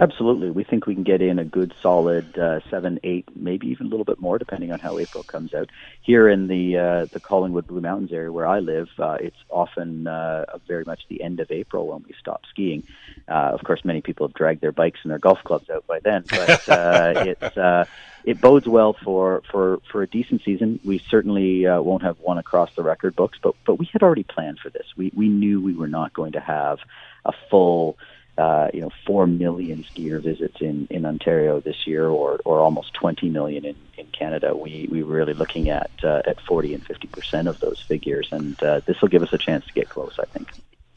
Absolutely. 0.00 0.50
We 0.50 0.62
think 0.62 0.86
we 0.86 0.94
can 0.94 1.02
get 1.02 1.20
in 1.20 1.40
a 1.40 1.44
good 1.44 1.74
solid 1.82 2.38
uh, 2.38 2.60
seven, 2.70 3.00
eight, 3.02 3.28
maybe 3.34 3.66
even 3.66 3.86
a 3.86 3.88
little 3.88 4.04
bit 4.04 4.20
more, 4.20 4.38
depending 4.38 4.70
on 4.70 4.78
how 4.78 4.96
April 4.96 5.24
comes 5.24 5.52
out. 5.52 5.70
Here 6.02 6.28
in 6.28 6.46
the 6.46 6.78
uh, 6.78 7.04
the 7.06 7.18
Collingwood 7.18 7.66
Blue 7.66 7.80
Mountains 7.80 8.12
area 8.12 8.30
where 8.30 8.46
I 8.46 8.60
live, 8.60 8.88
uh, 8.96 9.16
it's 9.20 9.36
often 9.50 10.06
uh, 10.06 10.44
very 10.68 10.84
much 10.84 11.00
the 11.08 11.20
end 11.20 11.40
of 11.40 11.50
April 11.50 11.88
when 11.88 12.04
we 12.04 12.14
stop 12.20 12.42
skiing. 12.48 12.84
Uh, 13.26 13.50
of 13.52 13.64
course, 13.64 13.84
many 13.84 14.00
people 14.00 14.28
have 14.28 14.34
dragged 14.34 14.60
their 14.60 14.70
bikes 14.70 15.00
and 15.02 15.10
their 15.10 15.18
golf 15.18 15.42
clubs 15.42 15.68
out 15.68 15.84
by 15.88 15.98
then, 15.98 16.22
but 16.30 16.68
uh, 16.68 17.24
it's 17.26 17.56
uh, 17.56 17.84
it 18.24 18.40
bodes 18.40 18.68
well 18.68 18.92
for, 18.92 19.42
for, 19.50 19.80
for 19.90 20.02
a 20.02 20.06
decent 20.06 20.42
season. 20.44 20.78
We 20.84 20.98
certainly 20.98 21.66
uh, 21.66 21.80
won't 21.80 22.02
have 22.02 22.20
one 22.20 22.38
across 22.38 22.72
the 22.76 22.84
record 22.84 23.16
books, 23.16 23.38
but 23.42 23.56
but 23.66 23.80
we 23.80 23.88
had 23.92 24.04
already 24.04 24.22
planned 24.24 24.60
for 24.60 24.70
this. 24.70 24.86
We 24.96 25.10
we 25.12 25.28
knew 25.28 25.60
we 25.60 25.74
were 25.74 25.88
not 25.88 26.12
going 26.12 26.32
to 26.32 26.40
have 26.40 26.78
a 27.24 27.32
full 27.50 27.98
uh, 28.38 28.68
you 28.72 28.80
know, 28.80 28.90
four 29.04 29.26
million 29.26 29.84
skier 29.84 30.22
visits 30.22 30.60
in, 30.60 30.86
in 30.90 31.04
Ontario 31.04 31.60
this 31.60 31.86
year, 31.88 32.06
or, 32.06 32.40
or 32.44 32.60
almost 32.60 32.94
20 32.94 33.28
million 33.28 33.64
in, 33.64 33.76
in 33.96 34.06
Canada. 34.06 34.56
We 34.56 34.88
we 34.90 35.02
were 35.02 35.16
really 35.16 35.34
looking 35.34 35.68
at 35.70 35.90
uh, 36.04 36.22
at 36.24 36.40
40 36.42 36.74
and 36.74 36.86
50 36.86 37.08
percent 37.08 37.48
of 37.48 37.58
those 37.58 37.80
figures, 37.80 38.28
and 38.30 38.60
uh, 38.62 38.80
this 38.86 39.00
will 39.00 39.08
give 39.08 39.24
us 39.24 39.32
a 39.32 39.38
chance 39.38 39.66
to 39.66 39.72
get 39.72 39.88
close. 39.88 40.18
I 40.20 40.24
think. 40.26 40.48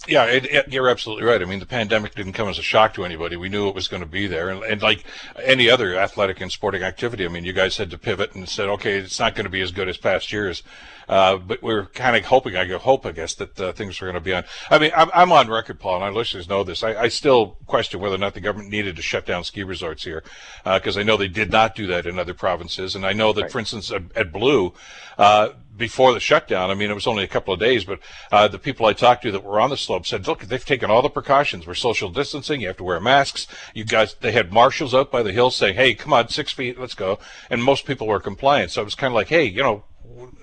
Yeah, 0.08 0.26
it, 0.26 0.46
it, 0.46 0.74
you're 0.74 0.90
absolutely 0.90 1.26
right. 1.26 1.42
I 1.42 1.46
mean, 1.46 1.60
the 1.60 1.66
pandemic 1.68 2.16
didn't 2.16 2.34
come 2.34 2.48
as 2.50 2.58
a 2.58 2.64
shock 2.64 2.96
to 2.96 3.06
anybody. 3.06 3.36
We 3.36 3.50
knew 3.50 3.70
it 3.70 3.76
was 3.76 3.88
going 3.88 4.02
to 4.02 4.10
be 4.10 4.26
there, 4.26 4.50
and, 4.50 4.64
and, 4.64 4.82
like 4.82 5.04
any 5.44 5.70
other 5.70 5.96
athletic 5.96 6.42
and 6.42 6.52
sporting 6.52 6.82
activity, 6.82 7.24
I 7.24 7.28
mean, 7.28 7.46
you 7.46 7.54
guys 7.54 7.78
had 7.78 7.92
to 7.92 8.00
pivot 8.00 8.34
and 8.34 8.50
said, 8.50 8.68
okay, 8.70 8.98
it's 8.98 9.20
not 9.20 9.36
going 9.36 9.46
to 9.46 9.52
be 9.52 9.62
as 9.62 9.72
good 9.72 9.88
as 9.88 9.98
past 9.98 10.32
years, 10.32 10.64
uh, 11.08 11.38
but 11.38 11.62
we 11.62 11.72
are 11.74 11.86
kind 11.86 12.16
of 12.16 12.26
hoping, 12.26 12.56
I 12.56 12.66
hope, 12.78 13.06
I 13.06 13.12
guess, 13.12 13.36
that 13.36 13.60
uh, 13.60 13.74
things 13.74 14.02
are 14.02 14.06
going 14.06 14.16
to 14.16 14.22
be 14.22 14.34
on. 14.34 14.44
I 14.72 14.80
mean, 14.80 14.92
I'm, 14.96 15.12
I'm, 15.14 15.32
on 15.32 15.50
record, 15.50 15.80
Paul, 15.80 15.96
and 15.96 16.04
our 16.04 16.12
listeners 16.12 16.50
know 16.50 16.64
this. 16.64 16.82
I, 16.82 16.96
I, 16.96 17.08
still 17.08 17.58
question 17.68 18.00
whether 18.00 18.16
or 18.16 18.18
not 18.18 18.34
the 18.34 18.42
government 18.42 18.72
needed 18.72 18.96
to 18.96 19.04
shut 19.04 19.28
down 19.28 19.44
ski 19.44 19.64
resorts 19.64 20.04
here, 20.04 20.24
because 20.64 20.98
uh, 20.98 21.02
I 21.02 21.04
know 21.04 21.16
they 21.16 21.28
did 21.28 21.52
not 21.52 21.76
do 21.76 21.86
that 21.88 22.08
in 22.08 22.18
other 22.18 22.34
provinces, 22.34 22.96
and 22.96 23.06
I 23.06 23.14
know 23.14 23.34
that, 23.34 23.44
right. 23.44 23.52
for 23.52 23.60
instance, 23.60 23.92
at, 23.92 24.04
at 24.16 24.32
Blue 24.32 24.74
uh, 25.18 25.50
before 25.82 26.14
the 26.14 26.20
shutdown. 26.20 26.70
I 26.70 26.76
mean, 26.76 26.92
it 26.92 26.94
was 26.94 27.08
only 27.08 27.24
a 27.24 27.28
couple 27.28 27.54
of 27.54 27.60
days, 27.60 27.84
but 27.84 28.00
uh, 28.32 28.48
the 28.48 28.60
people 28.60 28.86
I 28.86 28.94
talked 28.94 29.24
to 29.24 29.32
that 29.32 29.44
were 29.44 29.60
on 29.60 29.72
the 29.72 29.76
slope 29.76 30.06
said, 30.06 30.28
"Look, 30.28 30.44
they've 30.44 30.64
taken 30.64 30.92
all 30.92 31.02
the 31.02 31.10
precautions. 31.10 31.66
We're 31.66 31.74
social 31.74 32.10
distancing. 32.10 32.62
You 32.62 32.68
have 32.68 32.78
to 32.78 32.84
wear 32.84 33.00
masks. 33.00 33.48
You 33.74 33.84
guys." 33.84 34.14
They 34.14 34.32
had 34.32 34.54
marshals 34.54 34.94
out 34.94 35.12
by 35.12 35.24
the 35.24 35.34
hill 35.34 35.50
saying, 35.50 35.76
"Hey, 35.76 35.96
come 35.96 36.14
on, 36.14 36.30
six 36.30 36.54
feet, 36.54 36.80
let's 36.80 36.94
go." 36.94 37.20
And 37.50 37.64
most 37.64 37.86
people 37.86 38.08
were 38.08 38.20
compliant. 38.20 38.72
So 38.72 38.82
it 38.82 38.86
was 38.86 38.96
kind 38.96 39.12
of 39.12 39.16
like, 39.16 39.30
"Hey, 39.30 39.46
you 39.46 39.64
know, 39.64 39.84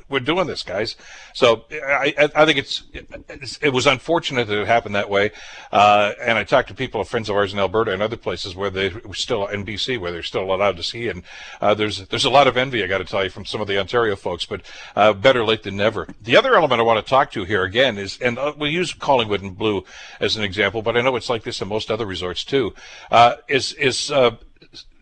we're 0.09 0.21
doing 0.21 0.47
this, 0.47 0.63
guys. 0.63 0.97
So 1.35 1.65
I, 1.71 2.15
I 2.35 2.45
think 2.45 2.59
it's, 2.59 2.83
it's, 2.93 3.59
it 3.59 3.71
was 3.71 3.87
unfortunate 3.87 4.47
that 4.49 4.59
it 4.59 4.67
happened 4.67 4.95
that 4.95 5.11
way. 5.11 5.31
Uh, 5.71 6.13
and 6.21 6.39
I 6.39 6.45
talked 6.45 6.69
to 6.69 6.75
people, 6.75 7.03
friends 7.05 7.29
of 7.29 7.37
ours 7.37 7.53
in 7.53 7.59
Alberta 7.59 7.93
and 7.93 8.03
other 8.03 8.17
places 8.17 8.57
where 8.57 8.71
they 8.71 8.89
were 8.89 9.15
still 9.15 9.47
in 9.47 9.65
BC, 9.65 10.01
where 10.01 10.13
they're 10.13 10.23
still 10.23 10.53
allowed 10.53 10.77
to 10.77 10.83
ski. 10.83 11.09
And 11.09 11.23
uh, 11.61 11.75
there's 11.75 12.07
there's 12.09 12.25
a 12.25 12.31
lot 12.31 12.47
of 12.47 12.57
envy, 12.57 12.83
I 12.83 12.87
got 12.87 12.99
to 12.99 13.05
tell 13.05 13.23
you, 13.23 13.31
from 13.31 13.45
some 13.45 13.61
of 13.61 13.69
the 13.69 13.79
Ontario 13.79 14.17
folks. 14.17 14.47
But 14.47 14.63
uh, 14.97 15.13
better 15.13 15.45
late 15.45 15.63
than 15.63 15.77
never. 15.77 16.07
The 16.23 16.37
other 16.37 16.55
element 16.55 16.81
I 16.81 16.85
want 16.85 17.05
to 17.05 17.09
talk 17.09 17.31
to 17.33 17.45
here 17.45 17.65
again 17.65 17.99
is, 17.99 18.19
and 18.21 18.39
uh, 18.39 18.55
we'll 18.57 18.71
use 18.71 18.93
Collingwood 18.93 19.43
and 19.43 19.57
Blue 19.57 19.85
as 20.21 20.37
an 20.37 20.43
example, 20.43 20.83
but 20.83 20.97
I 20.97 21.01
know 21.01 21.17
it's 21.17 21.29
like 21.29 21.43
this 21.43 21.61
in 21.61 21.69
most 21.69 21.91
other 21.91 22.07
resorts 22.07 22.45
too. 22.45 22.75
Uh, 23.11 23.37
is 23.49 23.73
is 23.75 24.11
uh, 24.11 24.37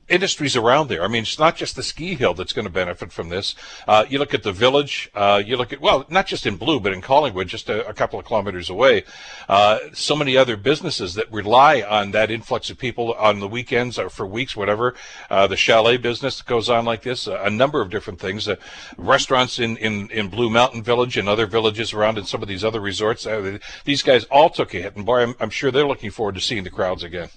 industries 0.08 0.56
around 0.56 0.88
there. 0.88 1.02
I 1.02 1.08
mean, 1.08 1.22
it's 1.22 1.38
not 1.38 1.56
just 1.56 1.76
the 1.76 1.82
ski 1.82 2.14
hill 2.14 2.34
that's 2.34 2.52
going 2.52 2.64
to 2.66 2.72
benefit 2.72 3.12
from 3.12 3.28
this. 3.28 3.54
Uh, 3.86 4.04
you 4.08 4.18
look 4.18 4.34
at 4.34 4.42
the 4.42 4.52
village. 4.52 5.10
Uh, 5.14 5.42
you 5.44 5.56
look 5.56 5.72
at 5.72 5.80
well, 5.80 6.06
not 6.08 6.26
just 6.26 6.46
in 6.46 6.56
Blue, 6.56 6.80
but 6.80 6.92
in 6.92 7.00
Collingwood, 7.00 7.48
just 7.48 7.68
a, 7.68 7.86
a 7.88 7.92
couple 7.92 8.18
of 8.18 8.24
kilometers 8.24 8.70
away. 8.70 9.04
Uh, 9.48 9.78
so 9.92 10.14
many 10.14 10.36
other 10.36 10.56
businesses 10.56 11.14
that 11.14 11.30
rely 11.32 11.82
on 11.82 12.12
that 12.12 12.30
influx 12.30 12.70
of 12.70 12.78
people 12.78 13.14
on 13.14 13.40
the 13.40 13.48
weekends 13.48 13.98
or 13.98 14.08
for 14.08 14.26
weeks, 14.26 14.56
whatever. 14.56 14.94
Uh, 15.30 15.46
the 15.46 15.56
chalet 15.56 15.96
business 15.96 16.42
goes 16.42 16.68
on 16.68 16.84
like 16.84 17.02
this. 17.02 17.26
a 17.26 17.50
number 17.50 17.80
of 17.80 17.90
different 17.90 18.20
things. 18.20 18.48
Uh, 18.48 18.56
restaurants 18.96 19.58
in, 19.58 19.76
in 19.78 20.08
in 20.10 20.28
Blue 20.28 20.50
Mountain 20.50 20.82
Village 20.82 21.16
and 21.16 21.28
other 21.28 21.46
villages 21.46 21.92
around 21.92 22.18
and 22.18 22.26
some 22.26 22.42
of 22.42 22.48
these 22.48 22.64
other 22.64 22.80
resorts. 22.80 23.26
Uh, 23.26 23.58
these 23.84 24.02
guys 24.02 24.24
all 24.24 24.50
took 24.50 24.74
a 24.74 24.82
hit, 24.82 24.96
and 24.96 25.04
boy, 25.04 25.22
I'm, 25.22 25.34
I'm 25.40 25.50
sure 25.50 25.70
they're 25.70 25.86
looking 25.86 26.10
forward 26.10 26.34
to 26.36 26.40
seeing 26.40 26.64
the 26.64 26.70
crowds 26.70 27.02
again. 27.02 27.28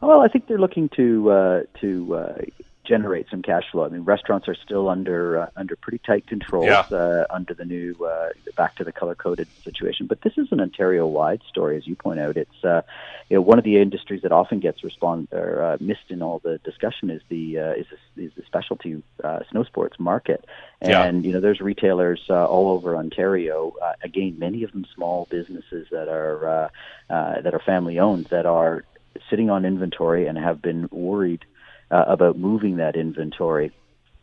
Well, 0.00 0.20
I 0.20 0.28
think 0.28 0.46
they're 0.46 0.58
looking 0.58 0.88
to 0.90 1.30
uh, 1.30 1.62
to 1.80 2.14
uh, 2.14 2.38
generate 2.84 3.28
some 3.30 3.40
cash 3.42 3.64
flow. 3.70 3.84
I 3.84 3.88
mean, 3.88 4.02
restaurants 4.02 4.48
are 4.48 4.54
still 4.54 4.88
under 4.88 5.38
uh, 5.42 5.50
under 5.56 5.76
pretty 5.76 6.00
tight 6.04 6.26
controls 6.26 6.66
Yeah. 6.66 6.80
uh, 6.90 7.26
under 7.30 7.54
the 7.54 7.64
new 7.64 7.94
uh, 8.04 8.30
back 8.56 8.74
to 8.76 8.84
the 8.84 8.92
color 8.92 9.14
coded 9.14 9.46
situation. 9.62 10.06
But 10.06 10.22
this 10.22 10.32
is 10.36 10.48
an 10.50 10.60
Ontario 10.60 11.06
wide 11.06 11.42
story, 11.48 11.76
as 11.76 11.86
you 11.86 11.94
point 11.94 12.18
out. 12.18 12.36
It's 12.36 12.64
uh, 12.64 12.82
you 13.28 13.36
know 13.36 13.42
one 13.42 13.58
of 13.58 13.64
the 13.64 13.76
industries 13.78 14.22
that 14.22 14.32
often 14.32 14.58
gets 14.58 14.82
respond 14.82 15.28
or 15.32 15.62
uh, 15.62 15.76
missed 15.80 16.08
in 16.10 16.22
all 16.22 16.40
the 16.40 16.58
discussion 16.58 17.10
is 17.10 17.22
the 17.28 17.58
uh, 17.58 17.72
is 17.72 17.86
the, 18.16 18.24
is 18.24 18.32
the 18.36 18.42
specialty 18.46 19.02
uh, 19.22 19.40
snow 19.50 19.64
sports 19.64 20.00
market. 20.00 20.44
Yeah. 20.82 21.04
And 21.04 21.24
you 21.24 21.32
know, 21.32 21.40
there's 21.40 21.60
retailers 21.60 22.22
uh, 22.30 22.46
all 22.46 22.70
over 22.70 22.96
Ontario. 22.96 23.74
Uh, 23.80 23.92
again, 24.02 24.38
many 24.38 24.64
of 24.64 24.72
them 24.72 24.86
small 24.94 25.28
businesses 25.30 25.88
that 25.90 26.08
are 26.08 26.48
uh, 26.48 26.68
uh, 27.12 27.40
that 27.42 27.54
are 27.54 27.60
family 27.60 27.98
owned 27.98 28.24
that 28.26 28.46
are 28.46 28.84
sitting 29.28 29.50
on 29.50 29.64
inventory 29.64 30.26
and 30.26 30.38
have 30.38 30.62
been 30.62 30.88
worried 30.90 31.44
uh, 31.90 32.04
about 32.06 32.38
moving 32.38 32.76
that 32.76 32.96
inventory 32.96 33.72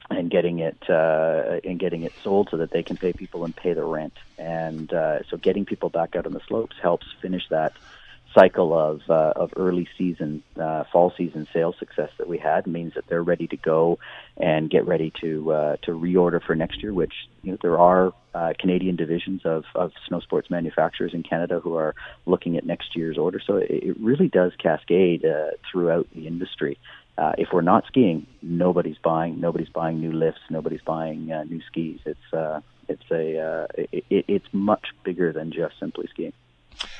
and 0.10 0.30
getting 0.30 0.60
it 0.60 0.78
uh, 0.90 1.60
and 1.64 1.80
getting 1.80 2.04
it 2.04 2.14
sold 2.24 2.48
so 2.50 2.58
that 2.58 2.72
they 2.72 2.84
can 2.84 2.96
pay 2.96 3.12
people 3.12 3.44
and 3.44 3.56
pay 3.56 3.74
the 3.74 3.84
rent. 3.84 4.14
And 4.38 4.92
uh, 4.94 5.24
so, 5.30 5.38
getting 5.38 5.66
people 5.66 5.90
back 5.90 6.16
out 6.16 6.26
on 6.26 6.34
the 6.34 6.42
slopes 6.48 6.76
helps 6.82 7.08
finish 7.22 7.44
that 7.50 7.74
cycle 8.34 8.78
of 8.78 9.02
uh, 9.10 9.34
of 9.36 9.52
early 9.56 9.88
season, 9.98 10.44
uh, 10.60 10.84
fall 10.92 11.14
season 11.18 11.48
sales 11.54 11.76
success 11.80 12.10
that 12.18 12.28
we 12.28 12.38
had. 12.38 12.68
Means 12.68 12.94
that 12.96 13.06
they're 13.08 13.24
ready 13.24 13.48
to 13.48 13.58
go 13.58 14.00
and 14.38 14.70
get 14.70 14.86
ready 14.88 15.12
to 15.22 15.52
uh, 15.52 15.76
to 15.84 15.92
reorder 15.92 16.44
for 16.44 16.56
next 16.56 16.82
year. 16.82 16.94
Which 16.94 17.14
you 17.42 17.52
know 17.52 17.58
there 17.62 17.80
are 17.80 18.14
uh, 18.34 18.54
Canadian 18.60 18.96
divisions 18.96 19.42
of 19.46 19.66
of 19.76 19.92
snow 20.08 20.20
sports 20.20 20.50
manufacturers 20.50 21.14
in 21.14 21.24
Canada 21.24 21.60
who 21.60 21.76
are 21.76 21.96
looking 22.26 22.58
at 22.58 22.66
next 22.66 22.96
year's 22.96 23.18
order. 23.18 23.42
So 23.46 23.58
it, 23.58 23.70
it 23.70 23.98
really 24.00 24.28
does 24.28 24.52
cascade 24.62 25.26
uh, 25.26 25.52
throughout 25.72 26.08
the 26.16 26.28
industry. 26.28 26.78
Uh, 27.18 27.34
if 27.38 27.50
we're 27.52 27.62
not 27.62 27.86
skiing, 27.88 28.28
nobody's 28.44 28.98
buying. 29.04 29.40
Nobody's 29.42 29.70
buying 29.70 30.00
new 30.00 30.12
lifts. 30.12 30.42
Nobody's 30.50 30.84
buying 30.86 31.26
new 31.26 31.62
skis. 31.68 32.00
It's 32.06 32.64
it's 32.88 33.12
a 33.12 33.68
it, 33.78 34.26
it's 34.28 34.48
much 34.52 34.88
bigger 35.04 35.34
than 35.34 35.52
just 35.52 35.80
simply 35.80 36.08
skiing. 36.12 36.34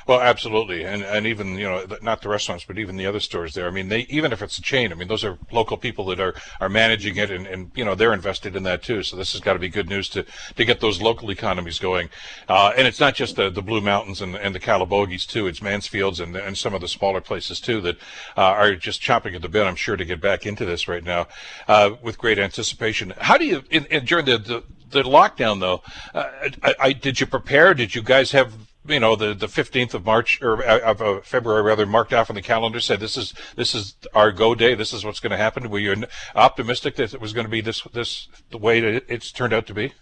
Well, 0.08 0.22
absolutely, 0.22 0.84
and 0.86 1.02
and 1.02 1.26
even 1.26 1.58
you 1.58 1.68
know 1.68 1.84
not 2.00 2.22
the 2.22 2.30
restaurants, 2.30 2.64
but 2.64 2.78
even 2.78 2.96
the 2.96 3.04
other 3.04 3.20
stores 3.20 3.52
there. 3.52 3.66
I 3.66 3.70
mean, 3.70 3.90
they 3.90 4.06
even 4.08 4.32
if 4.32 4.40
it's 4.40 4.56
a 4.56 4.62
chain, 4.62 4.90
I 4.90 4.94
mean, 4.94 5.06
those 5.06 5.22
are 5.22 5.36
local 5.52 5.76
people 5.76 6.06
that 6.06 6.18
are 6.18 6.34
are 6.62 6.70
managing 6.70 7.16
it, 7.16 7.30
and, 7.30 7.46
and 7.46 7.70
you 7.74 7.84
know 7.84 7.94
they're 7.94 8.14
invested 8.14 8.56
in 8.56 8.62
that 8.62 8.82
too. 8.82 9.02
So 9.02 9.16
this 9.16 9.32
has 9.32 9.42
got 9.42 9.52
to 9.52 9.58
be 9.58 9.68
good 9.68 9.86
news 9.86 10.08
to 10.10 10.24
to 10.56 10.64
get 10.64 10.80
those 10.80 11.02
local 11.02 11.30
economies 11.30 11.78
going. 11.78 12.08
Uh, 12.48 12.72
and 12.74 12.86
it's 12.86 13.00
not 13.00 13.16
just 13.16 13.36
the 13.36 13.50
the 13.50 13.60
Blue 13.60 13.82
Mountains 13.82 14.22
and 14.22 14.34
and 14.34 14.54
the 14.54 14.60
Calabogies 14.60 15.26
too. 15.26 15.46
It's 15.46 15.60
Mansfields 15.60 16.20
and 16.20 16.34
and 16.34 16.56
some 16.56 16.72
of 16.72 16.80
the 16.80 16.88
smaller 16.88 17.20
places 17.20 17.60
too 17.60 17.82
that 17.82 17.98
uh, 18.34 18.40
are 18.40 18.76
just 18.76 19.02
chopping 19.02 19.34
at 19.34 19.42
the 19.42 19.48
bit. 19.50 19.66
I'm 19.66 19.76
sure 19.76 19.98
to 19.98 20.06
get 20.06 20.22
back 20.22 20.46
into 20.46 20.64
this 20.64 20.88
right 20.88 21.04
now 21.04 21.28
uh, 21.68 21.90
with 22.00 22.16
great 22.16 22.38
anticipation. 22.38 23.12
How 23.18 23.36
do 23.36 23.44
you 23.44 23.62
in, 23.68 23.84
in, 23.86 24.06
during 24.06 24.24
the, 24.24 24.38
the 24.38 24.64
the 24.88 25.02
lockdown 25.02 25.60
though? 25.60 25.82
Uh, 26.14 26.30
I, 26.62 26.74
I, 26.80 26.92
did 26.94 27.20
you 27.20 27.26
prepare? 27.26 27.74
Did 27.74 27.94
you 27.94 28.00
guys 28.00 28.32
have 28.32 28.54
you 28.88 29.00
know 29.00 29.16
the 29.16 29.34
the 29.34 29.46
15th 29.46 29.94
of 29.94 30.04
March 30.04 30.40
or 30.42 30.64
uh, 30.66 30.78
of 30.80 31.02
uh, 31.02 31.20
February 31.22 31.62
rather 31.62 31.86
marked 31.86 32.12
off 32.12 32.30
on 32.30 32.36
the 32.36 32.42
calendar 32.42 32.80
said 32.80 33.00
this 33.00 33.16
is 33.16 33.34
this 33.56 33.74
is 33.74 33.94
our 34.14 34.32
go 34.32 34.54
day 34.54 34.74
this 34.74 34.92
is 34.92 35.04
what's 35.04 35.20
going 35.20 35.30
to 35.30 35.36
happen 35.36 35.70
were 35.70 35.78
you 35.78 36.04
optimistic 36.34 36.96
that 36.96 37.14
it 37.14 37.20
was 37.20 37.32
going 37.32 37.46
to 37.46 37.50
be 37.50 37.60
this 37.60 37.82
this 37.92 38.28
the 38.50 38.58
way 38.58 38.80
that 38.80 39.04
it's 39.08 39.30
turned 39.32 39.52
out 39.52 39.66
to 39.66 39.74
be 39.74 39.92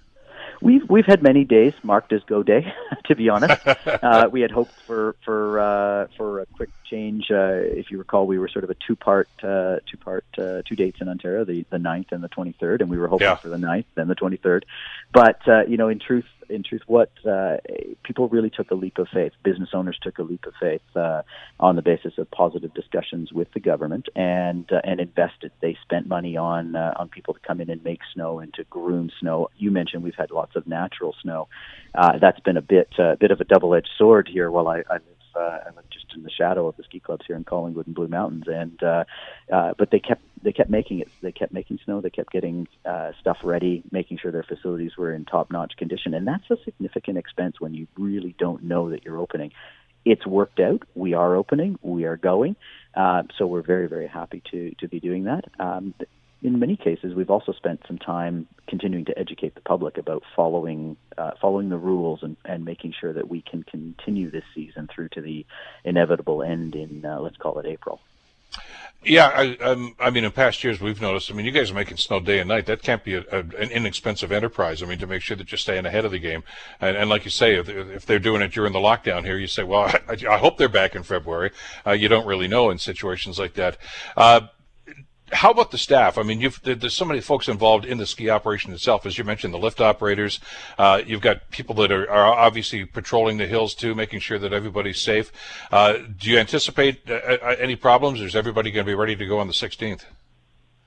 We've 0.62 0.88
we've 0.88 1.04
had 1.04 1.22
many 1.22 1.44
days 1.44 1.74
marked 1.82 2.12
as 2.14 2.22
go 2.24 2.42
day. 2.42 2.72
to 3.04 3.14
be 3.14 3.28
honest, 3.28 3.60
uh, 3.86 4.28
we 4.30 4.40
had 4.40 4.50
hoped 4.50 4.72
for 4.86 5.14
for 5.24 5.60
uh, 5.60 6.06
for 6.16 6.40
a 6.40 6.46
quick 6.46 6.70
change. 6.90 7.30
Uh, 7.30 7.60
if 7.60 7.90
you 7.90 7.98
recall, 7.98 8.26
we 8.26 8.38
were 8.38 8.48
sort 8.48 8.64
of 8.64 8.70
a 8.70 8.74
two 8.86 8.96
part 8.96 9.28
uh, 9.42 9.76
two 9.90 9.98
part 9.98 10.24
uh, 10.38 10.62
two 10.64 10.74
dates 10.74 11.00
in 11.00 11.08
Ontario, 11.08 11.44
the 11.44 11.66
the 11.70 11.76
9th 11.76 12.10
and 12.12 12.24
the 12.24 12.28
twenty 12.28 12.52
third, 12.58 12.80
and 12.80 12.90
we 12.90 12.96
were 12.96 13.08
hoping 13.08 13.26
Yeah. 13.26 13.36
for 13.36 13.48
the 13.48 13.58
9th, 13.58 13.84
then 13.96 14.08
the 14.08 14.14
twenty 14.14 14.38
third. 14.38 14.64
But 15.12 15.46
uh, 15.46 15.66
you 15.66 15.76
know, 15.76 15.88
in 15.88 15.98
truth, 15.98 16.24
in 16.48 16.62
truth, 16.62 16.82
what 16.86 17.10
uh, 17.28 17.56
people 18.02 18.28
really 18.28 18.50
took 18.50 18.70
a 18.70 18.74
leap 18.74 18.98
of 18.98 19.08
faith. 19.12 19.32
Business 19.42 19.70
owners 19.72 19.98
took 20.02 20.18
a 20.18 20.22
leap 20.22 20.44
of 20.46 20.54
faith 20.60 20.82
uh, 20.94 21.22
on 21.60 21.76
the 21.76 21.82
basis 21.82 22.14
of 22.18 22.30
positive 22.30 22.72
discussions 22.74 23.32
with 23.32 23.48
the 23.52 23.60
government 23.60 24.08
and 24.14 24.70
uh, 24.72 24.80
and 24.84 25.00
invested. 25.00 25.52
They 25.60 25.76
spent 25.82 26.06
money 26.06 26.36
on 26.36 26.76
uh, 26.76 26.94
on 26.96 27.08
people 27.08 27.34
to 27.34 27.40
come 27.40 27.60
in 27.60 27.70
and 27.70 27.82
make 27.84 28.00
snow 28.14 28.38
and 28.38 28.52
to 28.54 28.64
groom 28.64 29.10
snow. 29.20 29.48
You 29.56 29.70
mentioned 29.70 30.02
we've 30.02 30.14
had 30.14 30.30
lots 30.30 30.56
of 30.56 30.66
natural 30.66 31.14
snow. 31.22 31.48
Uh, 31.94 32.18
that's 32.18 32.40
been 32.40 32.56
a 32.56 32.62
bit 32.62 32.88
uh, 32.98 33.16
bit 33.16 33.30
of 33.30 33.40
a 33.40 33.44
double 33.44 33.74
edged 33.74 33.90
sword 33.98 34.28
here. 34.32 34.50
While 34.50 34.68
I, 34.68 34.78
I 34.90 34.98
uh, 35.36 35.60
I 35.66 35.70
just 35.90 36.06
in 36.16 36.22
the 36.22 36.30
shadow 36.30 36.66
of 36.66 36.76
the 36.76 36.82
ski 36.84 37.00
clubs 37.00 37.24
here 37.26 37.36
in 37.36 37.44
Collingwood 37.44 37.86
and 37.86 37.94
Blue 37.94 38.08
Mountains, 38.08 38.44
and 38.46 38.82
uh, 38.82 39.04
uh, 39.52 39.74
but 39.78 39.90
they 39.90 40.00
kept 40.00 40.22
they 40.42 40.52
kept 40.52 40.70
making 40.70 41.00
it. 41.00 41.08
They 41.22 41.32
kept 41.32 41.52
making 41.52 41.78
snow. 41.84 42.00
They 42.00 42.10
kept 42.10 42.32
getting 42.32 42.68
uh, 42.84 43.12
stuff 43.20 43.38
ready, 43.44 43.82
making 43.90 44.18
sure 44.18 44.32
their 44.32 44.42
facilities 44.42 44.96
were 44.96 45.12
in 45.12 45.24
top 45.24 45.50
notch 45.50 45.76
condition, 45.76 46.14
and 46.14 46.26
that's 46.26 46.50
a 46.50 46.56
significant 46.64 47.18
expense 47.18 47.60
when 47.60 47.74
you 47.74 47.86
really 47.98 48.34
don't 48.38 48.64
know 48.64 48.90
that 48.90 49.04
you're 49.04 49.18
opening. 49.18 49.52
It's 50.04 50.26
worked 50.26 50.60
out. 50.60 50.82
We 50.94 51.14
are 51.14 51.34
opening. 51.34 51.78
We 51.82 52.04
are 52.04 52.16
going. 52.16 52.56
Uh, 52.94 53.24
so 53.36 53.46
we're 53.46 53.62
very 53.62 53.88
very 53.88 54.08
happy 54.08 54.42
to 54.50 54.74
to 54.80 54.88
be 54.88 55.00
doing 55.00 55.24
that. 55.24 55.44
Um, 55.58 55.94
in 56.46 56.60
many 56.60 56.76
cases, 56.76 57.12
we've 57.12 57.30
also 57.30 57.52
spent 57.52 57.80
some 57.88 57.98
time 57.98 58.46
continuing 58.68 59.04
to 59.06 59.18
educate 59.18 59.56
the 59.56 59.60
public 59.60 59.98
about 59.98 60.22
following 60.36 60.96
uh, 61.18 61.32
following 61.40 61.70
the 61.70 61.76
rules 61.76 62.22
and, 62.22 62.36
and 62.44 62.64
making 62.64 62.94
sure 62.98 63.12
that 63.12 63.28
we 63.28 63.42
can 63.42 63.64
continue 63.64 64.30
this 64.30 64.44
season 64.54 64.88
through 64.94 65.08
to 65.08 65.20
the 65.20 65.44
inevitable 65.84 66.44
end 66.44 66.76
in 66.76 67.04
uh, 67.04 67.18
let's 67.18 67.36
call 67.36 67.58
it 67.58 67.66
April. 67.66 68.00
yeah 69.04 69.26
I, 69.34 69.92
I 69.98 70.10
mean 70.10 70.22
in 70.22 70.30
past 70.30 70.62
years 70.62 70.80
we've 70.80 71.00
noticed 71.00 71.32
I 71.32 71.34
mean 71.34 71.46
you 71.46 71.52
guys 71.52 71.72
are 71.72 71.74
making 71.74 71.96
snow 71.96 72.20
day 72.20 72.38
and 72.38 72.48
night. 72.48 72.66
That 72.66 72.80
can't 72.80 73.02
be 73.02 73.14
a, 73.14 73.24
a, 73.32 73.38
an 73.38 73.70
inexpensive 73.72 74.30
enterprise 74.30 74.84
I 74.84 74.86
mean 74.86 75.00
to 75.00 75.06
make 75.08 75.22
sure 75.22 75.36
that 75.36 75.50
you're 75.50 75.58
staying 75.58 75.84
ahead 75.84 76.04
of 76.04 76.12
the 76.12 76.20
game. 76.20 76.44
And, 76.80 76.96
and 76.96 77.10
like 77.10 77.24
you 77.24 77.30
say 77.32 77.56
if, 77.56 77.68
if 77.68 78.06
they're 78.06 78.20
doing 78.20 78.40
it 78.42 78.52
during 78.52 78.72
the 78.72 78.78
lockdown 78.78 79.24
here 79.24 79.36
you 79.36 79.48
say 79.48 79.64
well 79.64 79.92
I, 80.08 80.16
I 80.30 80.38
hope 80.38 80.58
they're 80.58 80.68
back 80.68 80.94
in 80.94 81.02
February. 81.02 81.50
Uh, 81.84 81.90
you 81.90 82.06
don't 82.06 82.26
really 82.26 82.46
know 82.46 82.70
in 82.70 82.78
situations 82.78 83.36
like 83.36 83.54
that. 83.54 83.78
Uh, 84.16 84.42
how 85.32 85.50
about 85.50 85.70
the 85.70 85.78
staff? 85.78 86.18
I 86.18 86.22
mean, 86.22 86.50
there's 86.62 86.94
so 86.94 87.04
many 87.04 87.20
folks 87.20 87.48
involved 87.48 87.84
in 87.84 87.98
the 87.98 88.06
ski 88.06 88.30
operation 88.30 88.72
itself. 88.72 89.06
As 89.06 89.18
you 89.18 89.24
mentioned, 89.24 89.52
the 89.52 89.58
lift 89.58 89.80
operators. 89.80 90.38
Uh, 90.78 91.02
you've 91.04 91.20
got 91.20 91.50
people 91.50 91.74
that 91.76 91.90
are, 91.90 92.08
are 92.08 92.32
obviously 92.32 92.84
patrolling 92.84 93.36
the 93.36 93.46
hills 93.46 93.74
too, 93.74 93.94
making 93.94 94.20
sure 94.20 94.38
that 94.38 94.52
everybody's 94.52 95.00
safe. 95.00 95.32
Uh, 95.72 95.94
do 96.18 96.30
you 96.30 96.38
anticipate 96.38 97.00
uh, 97.10 97.14
uh, 97.14 97.56
any 97.58 97.74
problems? 97.74 98.20
Is 98.20 98.36
everybody 98.36 98.70
going 98.70 98.86
to 98.86 98.90
be 98.90 98.94
ready 98.94 99.16
to 99.16 99.26
go 99.26 99.38
on 99.38 99.48
the 99.48 99.52
16th? 99.52 100.04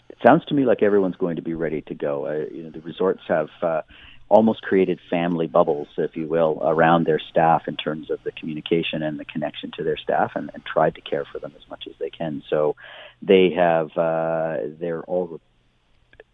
It 0.09 0.17
sounds 0.25 0.45
to 0.45 0.53
me 0.53 0.65
like 0.65 0.83
everyone's 0.83 1.17
going 1.17 1.35
to 1.35 1.41
be 1.41 1.53
ready 1.53 1.81
to 1.81 1.93
go. 1.93 2.27
Uh, 2.27 2.53
you 2.53 2.63
know, 2.63 2.69
the 2.69 2.81
resorts 2.81 3.21
have 3.27 3.49
uh, 3.61 3.81
almost 4.29 4.61
created 4.61 4.99
family 5.09 5.47
bubbles, 5.47 5.87
if 5.97 6.15
you 6.15 6.27
will, 6.27 6.59
around 6.61 7.05
their 7.05 7.19
staff 7.19 7.67
in 7.67 7.75
terms 7.75 8.09
of 8.09 8.23
the 8.23 8.31
communication 8.31 9.01
and 9.03 9.19
the 9.19 9.25
connection 9.25 9.71
to 9.77 9.83
their 9.83 9.97
staff, 9.97 10.31
and, 10.35 10.51
and 10.53 10.63
tried 10.65 10.95
to 10.95 11.01
care 11.01 11.25
for 11.25 11.39
them 11.39 11.53
as 11.57 11.67
much 11.69 11.85
as 11.87 11.95
they 11.99 12.09
can. 12.09 12.43
So 12.49 12.75
they 13.21 13.51
have 13.51 13.97
uh, 13.97 14.57
they're 14.79 15.03
all 15.03 15.41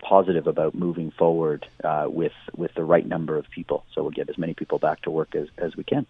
positive 0.01 0.45
about 0.45 0.75
moving 0.75 1.11
forward 1.11 1.65
uh, 1.83 2.07
with 2.07 2.33
with 2.55 2.73
the 2.75 2.83
right 2.83 3.05
number 3.05 3.37
of 3.37 3.49
people. 3.49 3.85
So 3.93 4.03
we'll 4.03 4.11
get 4.11 4.29
as 4.29 4.37
many 4.37 4.53
people 4.53 4.77
back 4.77 5.01
to 5.03 5.11
work 5.11 5.35
as, 5.35 5.47
as 5.57 5.75
we 5.75 5.83
can. 5.83 6.05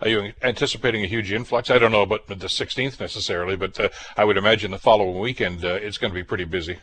Are 0.00 0.08
you 0.08 0.32
anticipating 0.42 1.02
a 1.02 1.06
huge 1.06 1.32
influx? 1.32 1.70
I 1.70 1.78
don't 1.78 1.92
know 1.92 2.02
about 2.02 2.28
the 2.28 2.36
16th 2.36 3.00
necessarily, 3.00 3.56
but 3.56 3.78
uh, 3.80 3.88
I 4.16 4.24
would 4.24 4.36
imagine 4.36 4.70
the 4.70 4.78
following 4.78 5.18
weekend 5.18 5.64
uh, 5.64 5.74
it's 5.74 5.98
going 5.98 6.12
to 6.12 6.14
be 6.14 6.22
pretty 6.22 6.44
busy. 6.44 6.78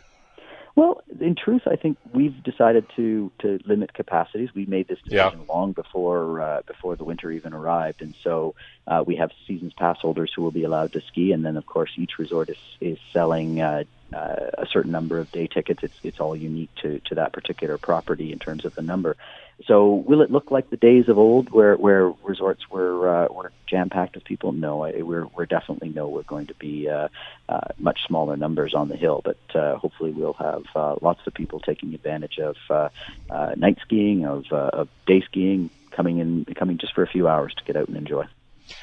Well, 0.75 1.02
in 1.23 1.35
truth, 1.35 1.61
I 1.65 1.77
think 1.77 1.97
we've 2.13 2.43
decided 2.43 2.85
to 2.97 3.31
to 3.39 3.59
limit 3.65 3.93
capacities. 3.93 4.49
We 4.53 4.65
made 4.65 4.87
this 4.87 4.99
Yeah. 5.05 5.29
decision 5.29 5.47
long 5.47 5.71
before 5.71 6.41
uh, 6.41 6.61
before 6.67 6.95
the 6.95 7.05
winter 7.05 7.31
even 7.31 7.53
arrived, 7.53 8.01
and 8.01 8.13
so 8.23 8.55
uh, 8.85 9.03
we 9.05 9.15
have 9.15 9.31
seasons 9.47 9.73
pass 9.73 9.97
holders 10.01 10.31
who 10.35 10.41
will 10.43 10.51
be 10.51 10.65
allowed 10.65 10.91
to 10.93 11.01
ski, 11.07 11.31
and 11.31 11.43
then 11.45 11.55
of 11.57 11.65
course 11.65 11.91
each 11.97 12.19
resort 12.19 12.49
is 12.49 12.57
is 12.81 12.97
selling. 13.13 13.61
Uh, 13.61 13.83
uh, 14.13 14.51
a 14.59 14.67
certain 14.71 14.91
number 14.91 15.17
of 15.19 15.31
day 15.31 15.47
tickets. 15.47 15.79
It's 15.81 15.95
it's 16.03 16.19
all 16.19 16.35
unique 16.35 16.69
to, 16.83 16.99
to 17.05 17.15
that 17.15 17.33
particular 17.33 17.79
property 17.79 18.31
in 18.31 18.37
terms 18.37 18.63
of 18.63 18.75
the 18.75 18.83
number. 18.83 19.17
So 19.65 19.93
will 19.93 20.21
it 20.21 20.31
look 20.31 20.51
like 20.51 20.69
the 20.69 20.77
days 20.77 21.07
of 21.07 21.17
old 21.17 21.49
where 21.51 21.75
where 21.75 22.09
resorts 22.23 22.69
were 22.69 23.07
uh, 23.07 23.27
were 23.31 23.51
jam 23.67 23.89
packed 23.89 24.15
with 24.15 24.25
people? 24.25 24.51
No, 24.51 24.83
I, 24.83 25.01
we're 25.01 25.25
we're 25.27 25.45
definitely 25.45 25.89
no. 25.89 26.07
We're 26.07 26.23
going 26.23 26.47
to 26.47 26.53
be 26.55 26.89
uh, 26.89 27.07
uh, 27.47 27.67
much 27.77 27.99
smaller 28.07 28.35
numbers 28.35 28.73
on 28.73 28.89
the 28.89 28.97
hill, 28.97 29.21
but 29.23 29.37
uh, 29.55 29.77
hopefully 29.77 30.11
we'll 30.11 30.33
have 30.33 30.63
uh, 30.75 30.95
lots 31.01 31.21
of 31.27 31.33
people 31.33 31.59
taking 31.59 31.93
advantage 31.93 32.39
of 32.39 32.55
uh, 32.69 32.89
uh, 33.29 33.53
night 33.55 33.77
skiing, 33.81 34.25
of 34.25 34.45
uh, 34.51 34.71
of 34.73 34.89
day 35.05 35.21
skiing, 35.21 35.69
coming 35.91 36.17
in 36.19 36.45
coming 36.55 36.77
just 36.77 36.93
for 36.93 37.03
a 37.03 37.07
few 37.07 37.27
hours 37.27 37.53
to 37.55 37.63
get 37.63 37.75
out 37.75 37.87
and 37.87 37.97
enjoy. 37.97 38.25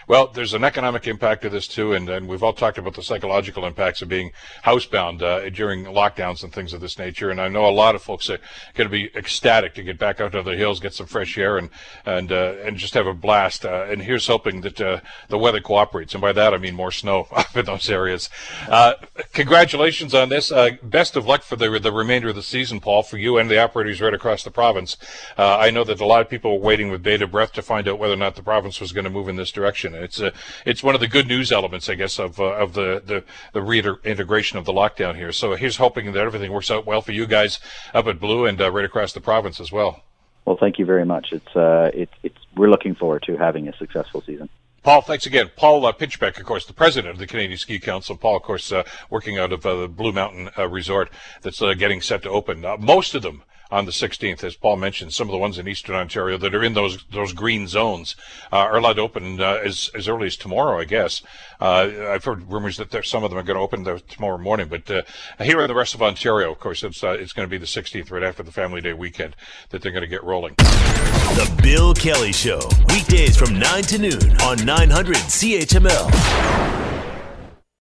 Well, 0.06 0.28
there's 0.28 0.54
an 0.54 0.64
economic 0.64 1.06
impact 1.06 1.42
to 1.42 1.48
this 1.48 1.68
too, 1.68 1.92
and, 1.92 2.08
and 2.08 2.28
we've 2.28 2.42
all 2.42 2.52
talked 2.52 2.78
about 2.78 2.94
the 2.94 3.02
psychological 3.02 3.64
impacts 3.64 4.02
of 4.02 4.08
being 4.08 4.32
housebound 4.64 5.22
uh, 5.22 5.48
during 5.50 5.84
lockdowns 5.84 6.42
and 6.42 6.52
things 6.52 6.72
of 6.72 6.80
this 6.80 6.98
nature. 6.98 7.30
And 7.30 7.40
I 7.40 7.48
know 7.48 7.66
a 7.66 7.70
lot 7.70 7.94
of 7.94 8.02
folks 8.02 8.28
are 8.28 8.38
going 8.74 8.88
to 8.88 8.92
be 8.92 9.10
ecstatic 9.16 9.74
to 9.74 9.82
get 9.82 9.98
back 9.98 10.20
out 10.20 10.32
to 10.32 10.42
the 10.42 10.56
hills, 10.56 10.80
get 10.80 10.94
some 10.94 11.06
fresh 11.06 11.38
air, 11.38 11.56
and 11.56 11.70
and 12.04 12.32
uh, 12.32 12.54
and 12.64 12.76
just 12.76 12.94
have 12.94 13.06
a 13.06 13.14
blast. 13.14 13.64
Uh, 13.64 13.86
and 13.88 14.02
here's 14.02 14.26
hoping 14.26 14.60
that 14.62 14.80
uh, 14.80 15.00
the 15.28 15.38
weather 15.38 15.60
cooperates, 15.60 16.14
and 16.14 16.20
by 16.20 16.32
that 16.32 16.54
I 16.54 16.58
mean 16.58 16.74
more 16.74 16.92
snow 16.92 17.26
up 17.32 17.56
in 17.56 17.66
those 17.66 17.88
areas. 17.88 18.28
Uh, 18.68 18.94
congratulations 19.32 20.14
on 20.14 20.28
this. 20.28 20.52
Uh, 20.52 20.70
best 20.82 21.16
of 21.16 21.26
luck 21.26 21.42
for 21.42 21.56
the 21.56 21.78
the 21.78 21.92
remainder 21.92 22.28
of 22.28 22.34
the 22.34 22.42
season, 22.42 22.80
Paul, 22.80 23.02
for 23.02 23.16
you 23.16 23.38
and 23.38 23.50
the 23.50 23.62
operators 23.62 24.00
right 24.00 24.14
across 24.14 24.42
the 24.42 24.50
province. 24.50 24.96
I 25.38 25.70
know 25.70 25.84
that 25.84 26.00
a 26.00 26.06
lot 26.06 26.20
of 26.20 26.28
people 26.28 26.58
were 26.58 26.64
waiting 26.64 26.90
with 26.90 27.02
bated 27.02 27.30
breath 27.30 27.52
to 27.52 27.62
find 27.62 27.88
out 27.88 27.98
whether 27.98 28.14
or 28.14 28.16
not 28.16 28.36
the 28.36 28.42
province 28.42 28.80
was 28.80 28.92
going 28.92 29.04
to 29.04 29.10
move 29.10 29.28
in 29.28 29.36
this 29.36 29.50
direction. 29.50 29.69
It's 29.72 30.20
a, 30.20 30.32
it's 30.64 30.82
one 30.82 30.94
of 30.94 31.00
the 31.00 31.08
good 31.08 31.26
news 31.26 31.52
elements, 31.52 31.88
I 31.88 31.94
guess, 31.94 32.18
of 32.18 32.38
uh, 32.40 32.44
of 32.44 32.74
the 32.74 33.02
the 33.04 33.24
the 33.52 33.62
reintegration 33.62 34.58
of 34.58 34.64
the 34.64 34.72
lockdown 34.72 35.16
here. 35.16 35.32
So 35.32 35.54
here's 35.54 35.76
hoping 35.76 36.12
that 36.12 36.20
everything 36.20 36.52
works 36.52 36.70
out 36.70 36.86
well 36.86 37.02
for 37.02 37.12
you 37.12 37.26
guys 37.26 37.60
up 37.94 38.06
at 38.06 38.20
Blue 38.20 38.46
and 38.46 38.60
uh, 38.60 38.70
right 38.70 38.84
across 38.84 39.12
the 39.12 39.20
province 39.20 39.60
as 39.60 39.70
well. 39.70 40.02
Well, 40.44 40.56
thank 40.56 40.78
you 40.78 40.84
very 40.84 41.04
much. 41.04 41.32
It's 41.32 41.56
uh, 41.56 41.90
it, 41.94 42.10
it's 42.22 42.38
we're 42.56 42.70
looking 42.70 42.94
forward 42.94 43.22
to 43.24 43.36
having 43.36 43.68
a 43.68 43.76
successful 43.76 44.22
season. 44.22 44.48
Paul, 44.82 45.02
thanks 45.02 45.26
again. 45.26 45.50
Paul 45.56 45.84
uh, 45.84 45.92
Pinchbeck, 45.92 46.38
of 46.38 46.46
course, 46.46 46.64
the 46.64 46.72
president 46.72 47.12
of 47.12 47.18
the 47.18 47.26
Canadian 47.26 47.58
Ski 47.58 47.78
Council. 47.78 48.16
Paul, 48.16 48.36
of 48.36 48.42
course, 48.42 48.72
uh, 48.72 48.84
working 49.10 49.38
out 49.38 49.52
of 49.52 49.66
uh, 49.66 49.82
the 49.82 49.88
Blue 49.88 50.12
Mountain 50.12 50.50
uh, 50.56 50.66
Resort 50.68 51.10
that's 51.42 51.60
uh, 51.60 51.74
getting 51.74 52.00
set 52.00 52.22
to 52.22 52.30
open. 52.30 52.64
Uh, 52.64 52.78
most 52.78 53.14
of 53.14 53.20
them 53.20 53.42
on 53.70 53.84
the 53.84 53.92
16th, 53.92 54.42
as 54.44 54.56
Paul 54.56 54.76
mentioned. 54.76 55.12
Some 55.12 55.28
of 55.28 55.32
the 55.32 55.38
ones 55.38 55.58
in 55.58 55.68
Eastern 55.68 55.94
Ontario 55.94 56.36
that 56.38 56.54
are 56.54 56.62
in 56.62 56.74
those 56.74 57.04
those 57.10 57.32
green 57.32 57.66
zones 57.66 58.16
uh, 58.52 58.56
are 58.56 58.76
allowed 58.76 58.94
to 58.94 59.02
open 59.02 59.40
uh, 59.40 59.60
as 59.64 59.90
as 59.94 60.08
early 60.08 60.26
as 60.26 60.36
tomorrow, 60.36 60.78
I 60.78 60.84
guess. 60.84 61.22
Uh, 61.60 61.90
I've 62.08 62.24
heard 62.24 62.50
rumors 62.50 62.78
that 62.78 62.90
there, 62.90 63.02
some 63.02 63.22
of 63.22 63.30
them 63.30 63.38
are 63.38 63.42
going 63.42 63.56
to 63.56 63.62
open 63.62 63.84
tomorrow 64.08 64.38
morning, 64.38 64.68
but 64.68 64.90
uh, 64.90 65.02
here 65.42 65.60
in 65.60 65.68
the 65.68 65.74
rest 65.74 65.94
of 65.94 66.02
Ontario, 66.02 66.50
of 66.50 66.58
course, 66.58 66.82
it's 66.82 67.04
uh, 67.04 67.10
it's 67.10 67.32
going 67.32 67.46
to 67.46 67.50
be 67.50 67.58
the 67.58 67.66
16th, 67.66 68.10
right 68.10 68.22
after 68.22 68.42
the 68.42 68.52
Family 68.52 68.80
Day 68.80 68.92
weekend, 68.92 69.36
that 69.70 69.82
they're 69.82 69.92
going 69.92 70.02
to 70.02 70.08
get 70.08 70.24
rolling. 70.24 70.54
The 70.56 71.60
Bill 71.62 71.94
Kelly 71.94 72.32
Show, 72.32 72.60
weekdays 72.88 73.36
from 73.36 73.58
9 73.58 73.82
to 73.84 73.98
noon 73.98 74.40
on 74.40 74.64
900 74.64 75.16
CHML. 75.16 76.89